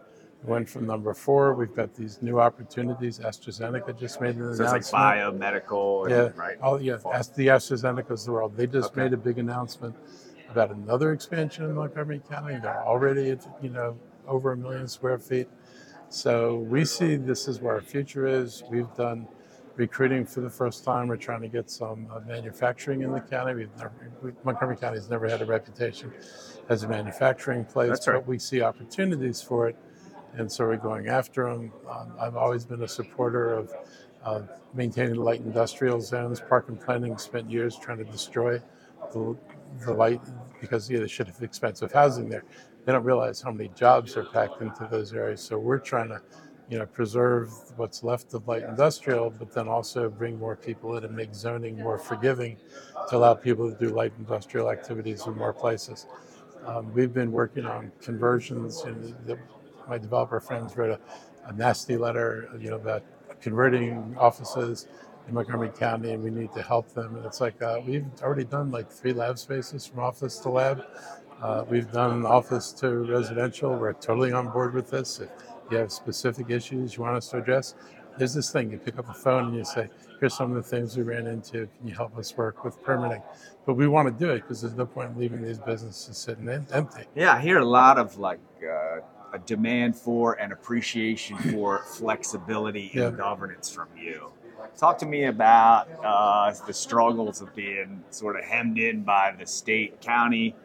We 0.46 0.52
went 0.52 0.70
from 0.70 0.86
number 0.86 1.14
four. 1.14 1.54
We've 1.56 1.74
got 1.74 1.96
these 1.96 2.22
new 2.22 2.40
opportunities. 2.40 3.20
AstraZeneca 3.20 4.00
just 4.00 4.22
made 4.22 4.36
an 4.36 4.56
so 4.56 4.64
it's 4.64 4.94
like 4.94 5.18
biomedical, 5.18 6.04
and, 6.04 6.12
Yeah, 6.12 6.42
right? 6.42 6.58
Oh, 6.62 6.78
yeah. 6.78 6.98
As 7.14 7.30
the 7.30 7.48
AstraZeneca's 7.48 8.22
of 8.22 8.26
the 8.26 8.32
world. 8.32 8.56
They 8.56 8.68
just 8.68 8.92
Okay. 8.92 9.04
made 9.04 9.14
a 9.14 9.18
big 9.18 9.40
announcement 9.40 9.96
about 10.50 10.72
another 10.72 11.14
expansion 11.14 11.66
in 11.66 11.74
Montgomery 11.74 12.22
County. 12.30 12.58
They're 12.62 12.84
already 12.84 13.32
at, 13.32 13.46
you 13.62 13.70
know, 13.70 13.98
over 14.28 14.52
a 14.52 14.58
million 14.58 14.88
square 14.88 15.18
feet. 15.18 15.48
So 16.10 16.58
we 16.58 16.86
see 16.86 17.16
this 17.16 17.48
is 17.48 17.60
where 17.62 17.74
our 17.74 17.82
future 17.82 18.28
is. 18.28 18.64
We've 18.70 18.94
done 18.96 19.28
recruiting 19.76 20.26
for 20.26 20.42
the 20.42 20.50
first 20.50 20.84
time. 20.84 21.08
We're 21.08 21.18
trying 21.18 21.42
to 21.42 21.48
get 21.48 21.70
some 21.70 22.08
uh, 22.12 22.20
manufacturing 22.22 23.02
in 23.02 23.12
the 23.12 23.20
county. 23.20 23.56
We've 23.56 23.76
never, 23.78 23.92
we, 24.22 24.32
Montgomery 24.44 24.78
County 24.78 24.98
has 24.98 25.10
never 25.10 25.28
had 25.28 25.42
a 25.42 25.46
reputation 25.46 26.14
as 26.70 26.84
a 26.84 26.88
manufacturing 26.88 27.66
place, 27.66 28.08
right. 28.08 28.16
but 28.16 28.28
we 28.28 28.40
see 28.40 28.62
opportunities 28.62 29.42
for 29.42 29.68
it, 29.68 29.76
and 30.38 30.52
so 30.52 30.66
we're 30.66 30.78
going 30.78 31.08
after 31.08 31.50
them. 31.50 31.72
Um, 31.90 32.14
I've 32.20 32.36
always 32.36 32.66
been 32.66 32.84
a 32.84 32.88
supporter 32.88 33.54
of 33.54 33.74
uh, 34.24 34.42
maintaining 34.74 35.16
light 35.16 35.40
industrial 35.42 36.02
zones. 36.02 36.42
Park 36.42 36.70
and 36.70 36.80
Planning 36.80 37.18
spent 37.18 37.50
years 37.50 37.78
trying 37.78 38.00
to 38.00 38.04
destroy 38.04 38.62
the, 39.14 39.38
the 39.86 39.94
light 39.94 40.22
because 40.60 40.90
yeah, 40.90 41.00
they 41.00 41.08
should 41.08 41.28
have 41.28 41.42
expensive 41.42 41.92
housing 41.92 42.30
there. 42.30 42.44
They 42.86 42.92
don't 42.92 43.04
realize 43.04 43.42
how 43.42 43.52
many 43.52 43.70
jobs 43.76 44.18
are 44.18 44.26
packed 44.26 44.62
into 44.62 44.88
those 44.92 45.14
areas. 45.14 45.42
So 45.42 45.58
we're 45.58 45.80
trying 45.80 46.10
to, 46.10 46.22
you 46.70 46.80
know, 46.80 46.86
preserve 46.86 47.52
what's 47.78 48.04
left 48.04 48.34
of 48.34 48.48
light 48.48 48.64
industrial, 48.64 49.30
but 49.30 49.54
then 49.54 49.68
also 49.68 50.10
bring 50.10 50.38
more 50.38 50.56
people 50.56 50.98
in 50.98 51.04
and 51.04 51.16
make 51.16 51.34
zoning 51.34 51.78
more 51.78 51.98
forgiving 51.98 52.58
to 53.10 53.18
allow 53.18 53.34
people 53.34 53.72
to 53.72 53.78
do 53.78 53.94
light 53.94 54.14
industrial 54.20 54.70
activities 54.70 55.26
in 55.28 55.36
more 55.36 55.54
places. 55.54 56.08
Um, 56.66 56.92
we've 56.94 57.14
been 57.14 57.32
working 57.32 57.66
on 57.66 57.92
conversions. 58.02 58.84
You 58.86 59.16
know, 59.28 59.38
my 59.88 59.98
developer 59.98 60.40
friends 60.40 60.76
wrote 60.78 60.92
a, 60.92 61.50
a 61.50 61.54
nasty 61.54 61.98
letter, 61.98 62.50
you 62.60 62.70
know, 62.70 62.76
about 62.76 63.04
converting 63.42 64.16
offices 64.18 64.88
in 65.28 65.34
Montgomery 65.34 65.70
County, 65.70 66.12
and 66.12 66.24
we 66.24 66.30
need 66.30 66.54
to 66.54 66.62
help 66.62 66.94
them. 66.94 67.16
And 67.16 67.26
it's 67.26 67.42
like 67.42 67.62
uh, 67.62 67.80
we've 67.86 68.06
already 68.22 68.44
done 68.44 68.72
like 68.72 68.92
three 68.92 69.14
lab 69.14 69.38
spaces 69.38 69.86
from 69.86 70.00
office 70.00 70.38
to 70.40 70.50
lab. 70.50 70.84
Uh, 71.42 71.66
we've 71.70 71.92
done 71.92 72.26
office 72.26 72.72
to 72.72 72.90
residential. 72.90 73.76
We're 73.76 73.94
totally 73.94 74.32
on 74.32 74.50
board 74.50 74.74
with 74.74 74.90
this. 74.90 75.20
If 75.20 75.30
you 75.70 75.78
have 75.78 75.92
specific 75.92 76.50
issues 76.50 76.96
you 76.96 77.04
want 77.04 77.18
us 77.18 77.30
to 77.30 77.38
address, 77.38 77.76
there's 78.18 78.34
this 78.34 78.52
thing. 78.52 78.72
You 78.72 78.78
pick 78.78 78.98
up 78.98 79.08
the 79.08 79.14
phone 79.14 79.46
and 79.48 79.56
you 79.56 79.66
say, 79.66 79.90
"Here's 80.20 80.34
some 80.34 80.52
of 80.52 80.56
the 80.56 80.64
things 80.64 80.96
we 80.96 81.04
ran 81.04 81.28
into. 81.28 81.68
Can 81.78 81.88
you 81.88 81.94
help 81.94 82.18
us 82.18 82.36
work 82.38 82.64
with 82.64 82.82
permitting?" 82.84 83.22
But 83.66 83.74
we 83.74 83.88
want 83.88 84.08
to 84.08 84.26
do 84.26 84.32
it 84.32 84.42
because 84.42 84.62
there's 84.62 84.76
no 84.76 84.86
point 84.86 85.12
in 85.12 85.20
leaving 85.20 85.42
these 85.42 85.60
businesses 85.60 86.18
sitting 86.18 86.48
empty. 86.50 87.04
Yeah, 87.16 87.34
I 87.34 87.42
hear 87.42 87.58
a 87.58 87.66
lot 87.66 87.98
of 87.98 88.18
like 88.18 88.40
uh, 88.64 89.02
a 89.36 89.40
demand 89.40 89.96
for 89.96 90.34
and 90.42 90.52
appreciation 90.54 91.38
for 91.52 91.80
flexibility 91.86 92.90
in 92.94 93.00
Yeah. 93.02 93.12
governance 93.12 93.70
from 93.70 93.88
you. 93.98 94.32
Talk 94.78 94.98
to 95.00 95.06
me 95.06 95.26
about 95.26 95.88
uh, 96.04 96.54
the 96.68 96.74
struggles 96.74 97.42
of 97.42 97.54
being 97.56 98.04
sort 98.10 98.36
of 98.38 98.44
hemmed 98.46 98.78
in 98.78 99.04
by 99.04 99.34
the 99.38 99.46
state 99.46 100.02
county 100.02 100.56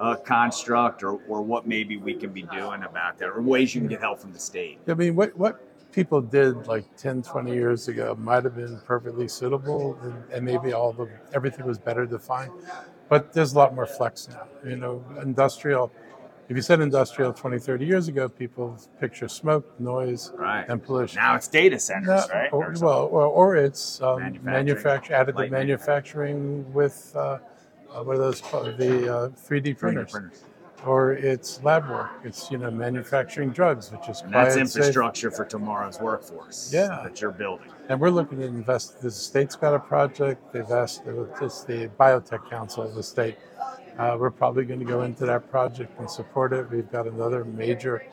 uh, 0.00 0.14
construct, 0.14 1.02
or, 1.02 1.18
or 1.28 1.42
what 1.42 1.66
maybe 1.66 1.96
we 1.96 2.14
can 2.14 2.30
be 2.30 2.42
doing 2.42 2.84
about 2.84 3.18
that, 3.18 3.28
or 3.28 3.42
ways 3.42 3.74
you 3.74 3.80
can 3.80 3.88
get 3.88 3.98
help 4.00 4.20
from 4.20 4.32
the 4.32 4.38
state. 4.38 4.78
I 4.86 4.94
mean, 4.94 5.16
what, 5.16 5.36
what 5.36 5.60
people 5.90 6.20
did 6.20 6.68
like 6.68 6.84
10, 6.96 7.22
20 7.22 7.52
years 7.52 7.88
ago 7.88 8.16
might 8.16 8.44
have 8.44 8.54
been 8.54 8.78
perfectly 8.86 9.26
suitable, 9.26 9.98
and, 10.02 10.14
and 10.32 10.44
maybe 10.44 10.72
all 10.72 10.92
the 10.92 11.08
everything 11.32 11.66
was 11.66 11.78
better 11.78 12.06
defined. 12.06 12.52
but 13.08 13.32
there's 13.32 13.54
a 13.54 13.58
lot 13.58 13.74
more 13.74 13.86
flex 13.86 14.28
now. 14.28 14.44
You 14.64 14.76
know, 14.76 15.04
industrial. 15.20 15.90
If 16.48 16.56
you 16.56 16.62
said 16.62 16.80
industrial 16.80 17.34
20, 17.34 17.58
30 17.58 17.84
years 17.84 18.08
ago, 18.08 18.26
people 18.28 18.78
picture 19.00 19.28
smoke, 19.28 19.78
noise, 19.78 20.32
Right. 20.34 20.64
and 20.68 20.82
pollution. 20.82 21.16
Now 21.20 21.34
it's 21.34 21.46
data 21.46 21.78
centers, 21.78 22.06
No, 22.28 22.34
right? 22.34 22.52
Or, 22.52 22.68
Or 22.70 22.74
well, 22.80 23.04
or, 23.12 23.26
or 23.26 23.56
it's 23.56 24.00
um, 24.00 24.20
Manufacturing, 24.20 24.44
manufacture, 24.44 25.12
additive 25.12 25.34
light 25.34 25.50
manufacturing 25.50 26.72
with 26.72 27.12
uh, 27.14 27.38
uh, 27.90 28.02
what 28.02 28.16
are 28.16 28.18
those 28.18 28.40
called? 28.40 28.78
The 28.78 29.14
uh, 29.14 29.28
3D 29.28 29.74
3D 29.74 29.78
printers. 29.78 30.10
printers. 30.10 30.44
Or 30.86 31.12
it's 31.12 31.62
lab 31.64 31.88
work. 31.90 32.10
It's 32.24 32.50
you 32.52 32.56
know 32.58 32.70
manufacturing 32.70 33.50
drugs, 33.50 33.90
which 33.90 34.08
is 34.08 34.20
And 34.22 34.32
that's 34.32 34.54
quiet, 34.54 34.68
safe. 34.68 34.76
infrastructure 34.78 35.30
for 35.30 35.44
tomorrow's 35.44 36.00
workforce. 36.00 36.70
Yeah. 36.72 37.00
That 37.02 37.20
you're 37.20 37.32
building. 37.32 37.66
And 37.88 37.98
we're 38.00 38.10
looking 38.10 38.38
to 38.38 38.44
invest. 38.46 39.00
The 39.02 39.10
state's 39.10 39.56
got 39.56 39.74
a 39.74 39.78
project. 39.80 40.52
They've 40.52 40.70
asked 40.70 41.02
it's 41.42 41.64
the 41.64 41.88
Biotech 41.98 42.48
Council 42.48 42.84
of 42.84 42.94
the 42.94 43.02
state. 43.02 43.36
Uh, 43.98 44.16
we're 44.18 44.30
probably 44.30 44.64
going 44.64 44.78
to 44.78 44.86
go 44.86 45.02
into 45.02 45.26
that 45.26 45.50
project 45.50 45.98
and 45.98 46.08
support 46.08 46.52
it. 46.52 46.70
We've 46.70 46.90
got 46.90 47.08
another 47.08 47.44
major 47.44 48.06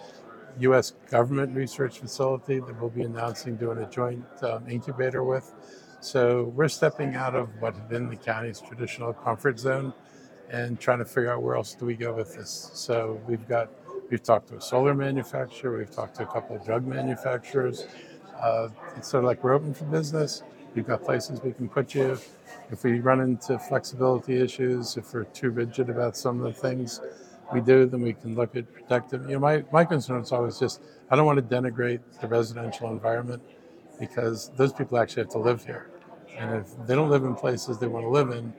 U.S. 0.59 0.93
government 1.11 1.55
research 1.55 1.99
facility 1.99 2.59
that 2.59 2.81
we'll 2.81 2.89
be 2.89 3.03
announcing 3.03 3.55
doing 3.55 3.77
a 3.77 3.89
joint 3.89 4.25
um, 4.41 4.67
incubator 4.67 5.23
with. 5.23 5.53
So 5.99 6.45
we're 6.55 6.69
stepping 6.69 7.15
out 7.15 7.35
of 7.35 7.49
what 7.59 7.75
had 7.75 7.87
been 7.87 8.09
the 8.09 8.15
county's 8.15 8.59
traditional 8.61 9.13
comfort 9.13 9.59
zone 9.59 9.93
and 10.49 10.79
trying 10.79 10.99
to 10.99 11.05
figure 11.05 11.31
out 11.31 11.43
where 11.43 11.55
else 11.55 11.75
do 11.75 11.85
we 11.85 11.95
go 11.95 12.13
with 12.13 12.35
this. 12.35 12.71
So 12.73 13.21
we've 13.27 13.47
got 13.47 13.69
we've 14.09 14.23
talked 14.23 14.49
to 14.49 14.57
a 14.57 14.61
solar 14.61 14.93
manufacturer, 14.93 15.77
we've 15.77 15.91
talked 15.91 16.15
to 16.15 16.23
a 16.23 16.27
couple 16.27 16.55
of 16.55 16.65
drug 16.65 16.85
manufacturers. 16.85 17.87
Uh, 18.41 18.69
it's 18.95 19.07
sort 19.07 19.23
of 19.23 19.27
like 19.27 19.43
we're 19.43 19.53
open 19.53 19.73
for 19.73 19.85
business. 19.85 20.43
We've 20.75 20.85
got 20.85 21.03
places 21.03 21.41
we 21.41 21.53
can 21.53 21.69
put 21.69 21.95
you. 21.95 22.17
If 22.69 22.83
we 22.83 22.99
run 22.99 23.21
into 23.21 23.57
flexibility 23.57 24.41
issues, 24.41 24.97
if 24.97 25.13
we're 25.13 25.23
too 25.25 25.51
rigid 25.51 25.89
about 25.89 26.17
some 26.17 26.41
of 26.41 26.53
the 26.53 26.59
things 26.59 26.99
we 27.53 27.61
do, 27.61 27.85
then 27.85 28.01
we 28.01 28.13
can 28.13 28.35
look 28.35 28.55
at 28.55 28.71
protective. 28.73 29.21
You 29.29 29.35
know, 29.35 29.39
my, 29.39 29.63
my 29.71 29.85
concern 29.85 30.21
is 30.21 30.31
always 30.31 30.59
just 30.59 30.81
I 31.09 31.15
don't 31.15 31.25
want 31.25 31.37
to 31.37 31.55
denigrate 31.55 31.99
the 32.19 32.27
residential 32.27 32.89
environment 32.89 33.41
because 33.99 34.49
those 34.57 34.73
people 34.73 34.97
actually 34.97 35.23
have 35.23 35.31
to 35.31 35.37
live 35.37 35.63
here. 35.65 35.89
And 36.37 36.55
if 36.55 36.87
they 36.87 36.95
don't 36.95 37.09
live 37.09 37.23
in 37.23 37.35
places 37.35 37.77
they 37.77 37.87
want 37.87 38.03
to 38.03 38.09
live 38.09 38.31
in, 38.31 38.51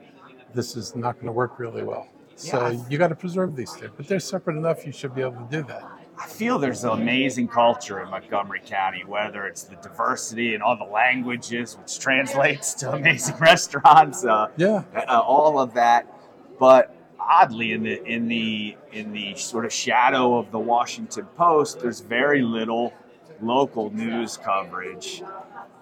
this 0.55 0.75
is 0.75 0.95
not 0.95 1.15
going 1.15 1.27
to 1.27 1.31
work 1.31 1.59
really 1.59 1.83
well. 1.83 2.07
So 2.35 2.69
Yeah. 2.69 2.79
you 2.89 2.97
got 2.97 3.09
to 3.09 3.15
preserve 3.15 3.55
these 3.55 3.73
two, 3.73 3.91
but 3.95 4.07
they're 4.07 4.19
separate 4.19 4.57
enough. 4.57 4.85
You 4.85 4.91
should 4.91 5.13
be 5.13 5.21
able 5.21 5.33
to 5.33 5.47
do 5.51 5.63
that. 5.63 5.83
I 6.19 6.27
feel 6.27 6.57
there's 6.57 6.83
an 6.83 6.91
amazing 6.91 7.47
culture 7.47 8.01
in 8.01 8.09
Montgomery 8.09 8.61
County, 8.65 9.03
whether 9.05 9.45
it's 9.45 9.63
the 9.63 9.75
diversity 9.75 10.55
and 10.55 10.63
all 10.63 10.75
the 10.75 10.83
languages, 10.91 11.77
which 11.77 11.99
translates 11.99 12.73
to 12.75 12.91
amazing 12.93 13.35
restaurants, 13.39 14.25
uh, 14.25 14.47
Yeah, 14.57 14.83
uh, 14.95 15.19
all 15.19 15.59
of 15.59 15.75
that. 15.75 16.11
But 16.59 16.95
oddly, 17.19 17.73
in 17.73 17.83
the 17.83 18.03
in 18.03 18.27
the 18.27 18.75
in 18.91 19.11
the 19.11 19.35
sort 19.35 19.65
of 19.65 19.71
shadow 19.71 20.37
of 20.37 20.51
the 20.51 20.59
Washington 20.59 21.25
Post, 21.37 21.81
there's 21.81 21.99
very 21.99 22.41
little 22.41 22.93
local 23.41 23.89
news 23.91 24.37
coverage. 24.37 25.21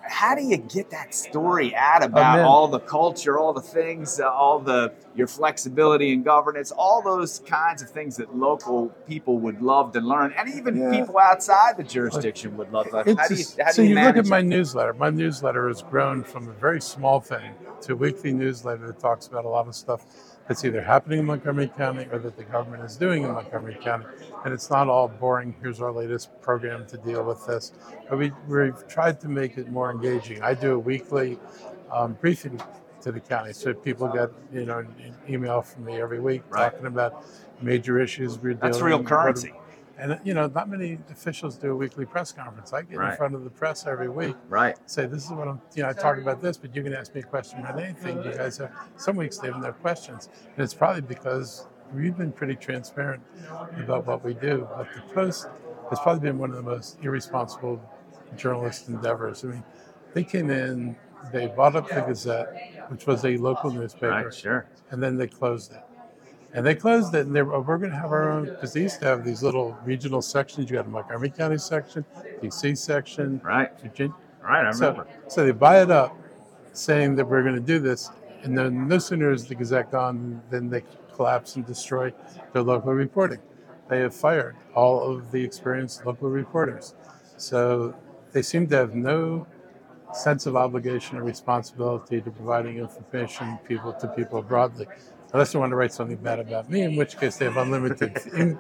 How 0.07 0.35
do 0.35 0.43
you 0.43 0.57
get 0.57 0.91
that 0.91 1.15
story 1.15 1.75
out 1.75 2.03
about 2.03 2.37
man. 2.37 2.45
all 2.45 2.67
the 2.67 2.79
culture, 2.79 3.39
all 3.39 3.53
the 3.53 3.61
things, 3.61 4.19
uh, 4.19 4.29
all 4.29 4.59
the 4.59 4.93
your 5.15 5.25
flexibility 5.25 6.13
in 6.13 6.21
governance, 6.21 6.71
all 6.71 7.01
those 7.01 7.39
kinds 7.39 7.81
of 7.81 7.89
things 7.89 8.15
that 8.17 8.35
local 8.35 8.89
people 9.07 9.39
would 9.39 9.63
love 9.63 9.93
to 9.93 10.01
learn, 10.01 10.31
and 10.37 10.47
even 10.53 10.77
Yeah. 10.77 10.91
people 10.91 11.17
outside 11.17 11.77
the 11.77 11.83
jurisdiction 11.83 12.55
would 12.57 12.71
love 12.71 12.87
to. 12.89 12.97
learn? 12.97 13.17
How 13.17 13.27
do 13.27 13.33
you, 13.33 13.39
It's- 13.41 13.57
how 13.57 13.65
do 13.67 13.71
so 13.73 13.81
you, 13.81 13.89
you, 13.89 13.95
look 13.95 14.03
manage 14.03 14.25
at 14.25 14.29
my 14.29 14.39
it? 14.39 14.43
newsletter. 14.43 14.93
My 14.93 15.09
newsletter 15.09 15.67
has 15.69 15.81
grown 15.81 16.23
from 16.23 16.49
a 16.49 16.53
very 16.53 16.81
small 16.81 17.19
thing 17.19 17.53
to 17.81 17.93
a 17.93 17.95
weekly 17.95 18.31
newsletter 18.31 18.85
that 18.85 18.99
talks 18.99 19.25
about 19.25 19.45
a 19.45 19.49
lot 19.49 19.67
of 19.67 19.73
stuff 19.73 20.05
that's 20.47 20.63
either 20.63 20.81
happening 20.81 21.19
in 21.19 21.25
Montgomery 21.25 21.67
County 21.67 22.07
or 22.11 22.19
that 22.19 22.37
the 22.37 22.43
government 22.43 22.83
is 22.83 22.95
doing 22.95 23.23
in 23.23 23.31
Montgomery 23.31 23.77
County. 23.81 24.05
And 24.43 24.53
it's 24.53 24.69
not 24.69 24.87
all 24.87 25.07
boring. 25.07 25.55
Here's 25.61 25.81
our 25.81 25.91
latest 25.91 26.39
program 26.41 26.85
to 26.87 26.97
deal 26.97 27.23
with 27.23 27.45
this. 27.47 27.71
But 28.09 28.19
we, 28.19 28.31
we've 28.47 28.87
tried 28.87 29.19
to 29.21 29.27
make 29.27 29.57
it 29.57 29.69
more 29.69 29.91
engaging. 29.91 30.43
I 30.43 30.53
do 30.53 30.73
a 30.73 30.79
weekly 30.79 31.39
um, 31.91 32.13
briefing 32.21 32.61
to 33.01 33.11
the 33.11 33.19
county, 33.19 33.53
so 33.53 33.73
people 33.73 34.07
get 34.07 34.31
you 34.51 34.65
know 34.65 34.79
an 34.79 35.15
email 35.29 35.61
from 35.61 35.85
me 35.85 36.01
every 36.01 36.19
week 36.19 36.41
Right. 36.49 36.71
talking 36.71 36.87
about 36.87 37.23
major 37.61 37.99
issues 37.99 38.37
we're 38.37 38.53
dealing. 38.55 38.59
That's 38.59 38.81
real 38.81 38.97
with. 38.97 39.53
And 39.97 40.19
you 40.23 40.33
know, 40.33 40.47
not 40.47 40.69
many 40.69 40.99
officials 41.09 41.55
do 41.57 41.71
a 41.71 41.75
weekly 41.75 42.05
press 42.05 42.31
conference. 42.31 42.73
I 42.73 42.81
get 42.81 42.97
Right. 42.99 43.11
in 43.11 43.17
front 43.17 43.33
of 43.35 43.43
the 43.43 43.49
press 43.49 43.85
every 43.87 44.09
week, 44.09 44.35
right? 44.49 44.77
say, 44.89 45.05
"This 45.05 45.23
is 45.25 45.31
what 45.31 45.47
I'm." 45.47 45.61
You 45.73 45.83
know, 45.83 45.89
I 45.89 45.93
talk 45.93 46.17
about 46.17 46.41
this, 46.41 46.57
but 46.57 46.75
you 46.75 46.83
can 46.83 46.93
ask 46.93 47.15
me 47.15 47.21
a 47.21 47.23
question 47.23 47.59
about 47.59 47.79
anything. 47.79 48.21
You 48.23 48.33
guys 48.33 48.57
have 48.57 48.71
some 48.97 49.15
weeks 49.15 49.37
they 49.37 49.47
have 49.51 49.61
no 49.61 49.71
questions, 49.71 50.29
and 50.55 50.63
it's 50.63 50.73
probably 50.73 51.01
because 51.01 51.67
we've 51.93 52.17
been 52.17 52.31
pretty 52.33 52.55
transparent 52.55 53.21
about 53.81 54.05
what 54.05 54.23
we 54.23 54.33
do. 54.33 54.67
But 54.75 54.87
the 54.93 55.13
Post 55.13 55.47
has 55.89 55.99
probably 55.99 56.19
been 56.29 56.37
one 56.39 56.49
of 56.49 56.57
the 56.57 56.63
most 56.63 56.97
irresponsible 57.01 57.79
journalist 58.35 58.89
endeavors. 58.89 59.45
I 59.45 59.47
mean, 59.47 59.63
they 60.13 60.23
came 60.23 60.49
in, 60.49 60.95
they 61.31 61.47
bought 61.47 61.75
up 61.75 61.87
the 61.87 62.01
Gazette, 62.01 62.89
which 62.89 63.05
was 63.07 63.23
a 63.23 63.37
local 63.37 63.71
newspaper 63.71 64.09
Right, 64.09 64.33
sure. 64.33 64.65
and 64.91 65.01
then 65.01 65.15
they 65.17 65.27
closed 65.27 65.71
it. 65.71 65.81
And 66.55 66.65
they 66.65 66.73
closed 66.73 67.13
it, 67.13 67.25
and 67.27 67.35
they 67.35 67.41
were, 67.41 67.53
oh, 67.55 67.59
we're 67.59 67.77
going 67.77 67.91
to 67.91 67.97
have 67.97 68.11
our 68.11 68.31
own, 68.31 68.45
because 68.45 68.71
they 68.71 68.81
used 68.81 69.01
to 69.01 69.05
have 69.05 69.25
these 69.25 69.43
little 69.43 69.77
regional 69.83 70.21
sections. 70.21 70.69
You 70.69 70.77
got 70.77 70.85
a 70.85 70.89
Montgomery 70.89 71.29
County 71.29 71.57
section, 71.57 72.05
DC 72.41 72.77
section, 72.77 73.41
Right, 73.43 73.69
Virginia. 73.81 74.15
right. 74.41 74.65
I 74.65 74.69
remember. 74.69 75.05
So, 75.27 75.35
so 75.35 75.45
they 75.45 75.51
buy 75.51 75.81
it 75.81 75.91
up, 75.91 76.17
saying 76.71 77.15
that 77.17 77.27
we're 77.27 77.43
going 77.43 77.55
to 77.55 77.61
do 77.61 77.79
this, 77.79 78.09
and 78.43 78.57
then 78.57 78.87
no 78.87 78.99
sooner 78.99 79.33
is 79.33 79.45
the 79.47 79.55
Gazette 79.55 79.91
gone 79.91 80.41
than 80.49 80.69
they 80.69 80.83
collapse 81.13 81.57
and 81.57 81.65
destroy 81.65 82.13
their 82.53 82.61
local 82.61 82.93
reporting. 82.93 83.39
They 83.89 83.99
have 83.99 84.15
fired 84.15 84.55
all 84.73 85.03
of 85.03 85.31
the 85.31 85.43
experienced 85.43 86.05
local 86.05 86.29
reporters. 86.29 86.95
So 87.37 87.93
they 88.31 88.41
seem 88.41 88.67
to 88.67 88.77
have 88.77 88.95
no 88.95 89.45
sense 90.13 90.45
of 90.45 90.55
obligation 90.55 91.17
or 91.17 91.23
responsibility 91.23 92.21
to 92.21 92.31
providing 92.31 92.77
information 92.77 93.57
people 93.67 93.91
to 93.93 94.07
people 94.07 94.41
broadly. 94.41 94.87
Unless 95.35 95.51
they 95.51 95.59
want 95.59 95.71
to 95.71 95.75
write 95.75 95.91
something 95.91 96.15
bad 96.15 96.39
about 96.39 96.69
me, 96.69 96.81
in 96.83 96.95
which 96.95 97.17
case 97.19 97.35
they 97.35 97.43
have 97.43 97.57
unlimited 97.57 98.17
ink, 98.37 98.57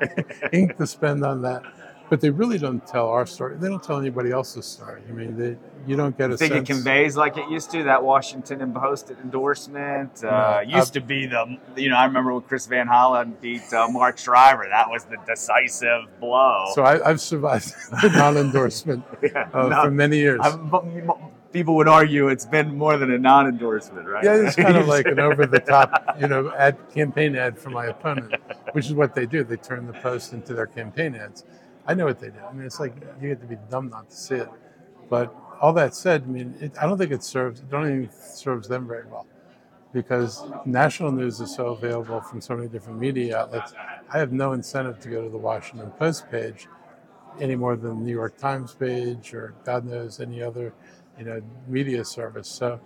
ink 0.51 0.75
to 0.77 0.85
spend 0.85 1.23
on 1.23 1.41
that. 1.43 1.63
But 2.09 2.19
they 2.19 2.29
really 2.29 2.57
don't 2.57 2.85
tell 2.85 3.07
our 3.07 3.25
story. 3.25 3.55
They 3.57 3.69
don't 3.69 3.81
tell 3.81 3.97
anybody 3.97 4.29
else's 4.31 4.65
story. 4.65 5.01
I 5.09 5.11
mean, 5.13 5.37
they, 5.37 5.55
you 5.87 5.95
don't 5.95 6.15
get 6.17 6.27
a 6.29 6.33
You 6.33 6.37
think 6.37 6.53
sense. 6.53 6.69
it 6.69 6.73
conveys 6.73 7.15
like 7.15 7.37
it 7.37 7.49
used 7.49 7.71
to 7.71 7.83
that 7.83 8.03
Washington 8.03 8.73
Post 8.73 9.09
endorsement? 9.23 10.21
Uh, 10.23 10.61
No, 10.67 10.77
used 10.77 10.93
to 10.95 11.01
be 11.01 11.25
the 11.27 11.57
you 11.77 11.89
know 11.89 11.95
I 11.95 12.03
remember 12.05 12.33
when 12.33 12.43
Chris 12.43 12.65
Van 12.67 12.87
Hollen 12.87 13.39
beat 13.39 13.71
uh, 13.73 13.87
Mark 13.87 14.17
Shriver. 14.17 14.67
That 14.69 14.89
was 14.89 15.05
the 15.05 15.15
decisive 15.25 16.01
blow. 16.19 16.65
So 16.75 16.83
I, 16.83 17.09
I've 17.09 17.21
survived 17.21 17.73
the 18.01 18.09
non-endorsement 18.09 19.03
Yeah, 19.23 19.49
uh, 19.53 19.67
no, 19.69 19.83
for 19.83 19.91
many 19.91 20.17
years. 20.17 20.41
I'm- 20.43 20.69
people 21.55 21.73
would 21.73 21.87
argue 21.87 22.27
it's 22.27 22.45
been 22.45 22.77
more 22.77 22.97
than 22.97 23.11
a 23.11 23.17
non-endorsement, 23.17 24.05
right? 24.05 24.25
Yeah, 24.25 24.45
it's 24.45 24.57
kind 24.57 24.75
of 24.75 24.87
like 24.87 25.05
an 25.05 25.19
over-the-top, 25.19 26.17
you 26.19 26.27
know, 26.27 26.53
ad 26.53 26.77
campaign 26.93 27.33
ad 27.37 27.57
for 27.57 27.69
my 27.69 27.85
opponent, 27.85 28.33
which 28.73 28.87
is 28.87 28.93
what 28.93 29.15
they 29.15 29.25
do. 29.25 29.41
They 29.41 29.55
turn 29.55 29.87
the 29.87 29.93
post 29.93 30.33
into 30.33 30.53
their 30.53 30.67
campaign 30.67 31.15
ads. 31.15 31.45
I 31.87 31.93
know 31.93 32.03
what 32.03 32.19
they 32.19 32.27
do. 32.27 32.39
I 32.39 32.51
mean, 32.51 32.65
it's 32.65 32.81
like 32.81 32.93
you 33.21 33.29
have 33.29 33.39
to 33.39 33.47
be 33.47 33.55
dumb 33.69 33.87
not 33.89 34.09
to 34.09 34.15
see 34.17 34.35
it. 34.35 34.49
But 35.09 35.33
all 35.61 35.71
that 35.73 35.95
said, 35.95 36.23
I 36.23 36.25
mean, 36.25 36.55
it, 36.59 36.73
I 36.81 36.85
don't 36.87 36.97
think 36.97 37.11
it 37.11 37.23
serves. 37.23 37.61
It 37.61 37.69
don't 37.69 38.03
it 38.03 38.13
serves 38.13 38.67
them 38.67 38.85
very 38.85 39.07
well 39.07 39.25
because 39.93 40.43
national 40.65 41.13
news 41.13 41.39
is 41.39 41.55
so 41.55 41.67
available 41.67 42.19
from 42.19 42.41
so 42.41 42.57
many 42.57 42.67
different 42.67 42.99
media 42.99 43.37
outlets. 43.37 43.73
I 44.13 44.17
have 44.17 44.33
no 44.33 44.51
incentive 44.51 44.99
to 44.99 45.09
go 45.09 45.23
to 45.23 45.29
the 45.29 45.37
Washington 45.37 45.89
Post 45.91 46.29
page 46.29 46.67
any 47.39 47.55
more 47.55 47.77
than 47.77 47.99
the 47.99 48.05
New 48.05 48.11
York 48.11 48.37
Times 48.37 48.73
page 48.73 49.33
or 49.33 49.53
God 49.63 49.85
knows 49.85 50.19
any 50.19 50.41
other, 50.41 50.73
you 51.17 51.25
know, 51.25 51.41
media 51.67 52.03
service. 52.05 52.47
So 52.47 52.79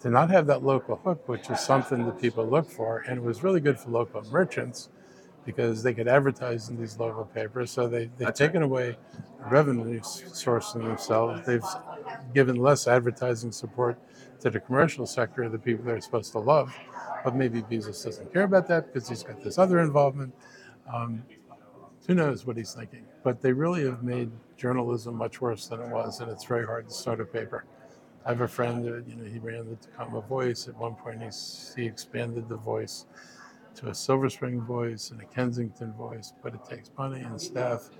to 0.00 0.10
not 0.10 0.30
have 0.30 0.46
that 0.46 0.62
local 0.62 0.96
hook, 0.96 1.28
which 1.28 1.50
is 1.50 1.60
something 1.60 2.04
that 2.06 2.20
people 2.20 2.46
look 2.46 2.70
for, 2.70 3.04
and 3.08 3.18
it 3.18 3.22
was 3.22 3.42
really 3.42 3.60
good 3.60 3.78
for 3.78 3.90
local 3.90 4.22
merchants 4.30 4.90
because 5.44 5.82
they 5.82 5.92
could 5.92 6.08
advertise 6.08 6.68
in 6.68 6.78
these 6.78 6.98
local 6.98 7.24
papers. 7.24 7.70
So 7.70 7.86
they, 7.86 8.06
they've 8.06 8.26
That's 8.26 8.38
taken 8.38 8.62
away 8.62 8.96
a 9.44 9.48
revenue 9.48 10.00
source 10.02 10.74
in 10.74 10.84
themselves. 10.84 11.46
They've 11.46 11.64
given 12.34 12.56
less 12.56 12.86
advertising 12.86 13.52
support 13.52 13.98
to 14.40 14.50
the 14.50 14.60
commercial 14.60 15.06
sector, 15.06 15.48
the 15.48 15.58
people 15.58 15.84
they're 15.84 16.00
supposed 16.00 16.32
to 16.32 16.38
love. 16.38 16.74
But 17.24 17.34
maybe 17.34 17.62
Bezos 17.62 18.04
doesn't 18.04 18.32
care 18.32 18.42
about 18.42 18.68
that 18.68 18.92
because 18.92 19.08
he's 19.08 19.22
got 19.22 19.42
this 19.42 19.58
other 19.58 19.80
involvement. 19.80 20.34
Um, 20.92 21.22
who 22.06 22.14
knows 22.14 22.46
what 22.46 22.56
he's 22.56 22.72
thinking? 22.72 23.04
But 23.22 23.40
they 23.40 23.52
really 23.52 23.84
have 23.84 24.02
made 24.02 24.30
journalism 24.56 25.14
much 25.16 25.40
worse 25.40 25.66
than 25.66 25.80
it 25.80 25.88
was, 25.88 26.20
and 26.20 26.30
it's 26.30 26.44
very 26.44 26.66
hard 26.66 26.88
to 26.88 26.94
start 26.94 27.20
a 27.20 27.24
paper. 27.24 27.64
I 28.26 28.30
have 28.30 28.40
a 28.40 28.48
friend 28.48 28.84
that 28.84 29.04
you 29.08 29.16
know 29.16 29.24
he 29.24 29.38
ran 29.38 29.68
the 29.68 29.76
Takoma 29.76 30.26
Voice. 30.26 30.68
At 30.68 30.76
one 30.76 30.94
point, 30.94 31.22
he 31.22 31.28
he 31.80 31.86
expanded 31.86 32.48
the 32.48 32.56
Voice 32.56 33.06
to 33.76 33.88
a 33.88 33.94
Silver 33.94 34.30
Spring 34.30 34.60
Voice 34.60 35.10
and 35.10 35.20
a 35.20 35.24
Kensington 35.24 35.92
Voice, 35.92 36.32
but 36.42 36.54
it 36.54 36.64
takes 36.64 36.90
money 36.96 37.20
and 37.20 37.40
staff. 37.40 37.90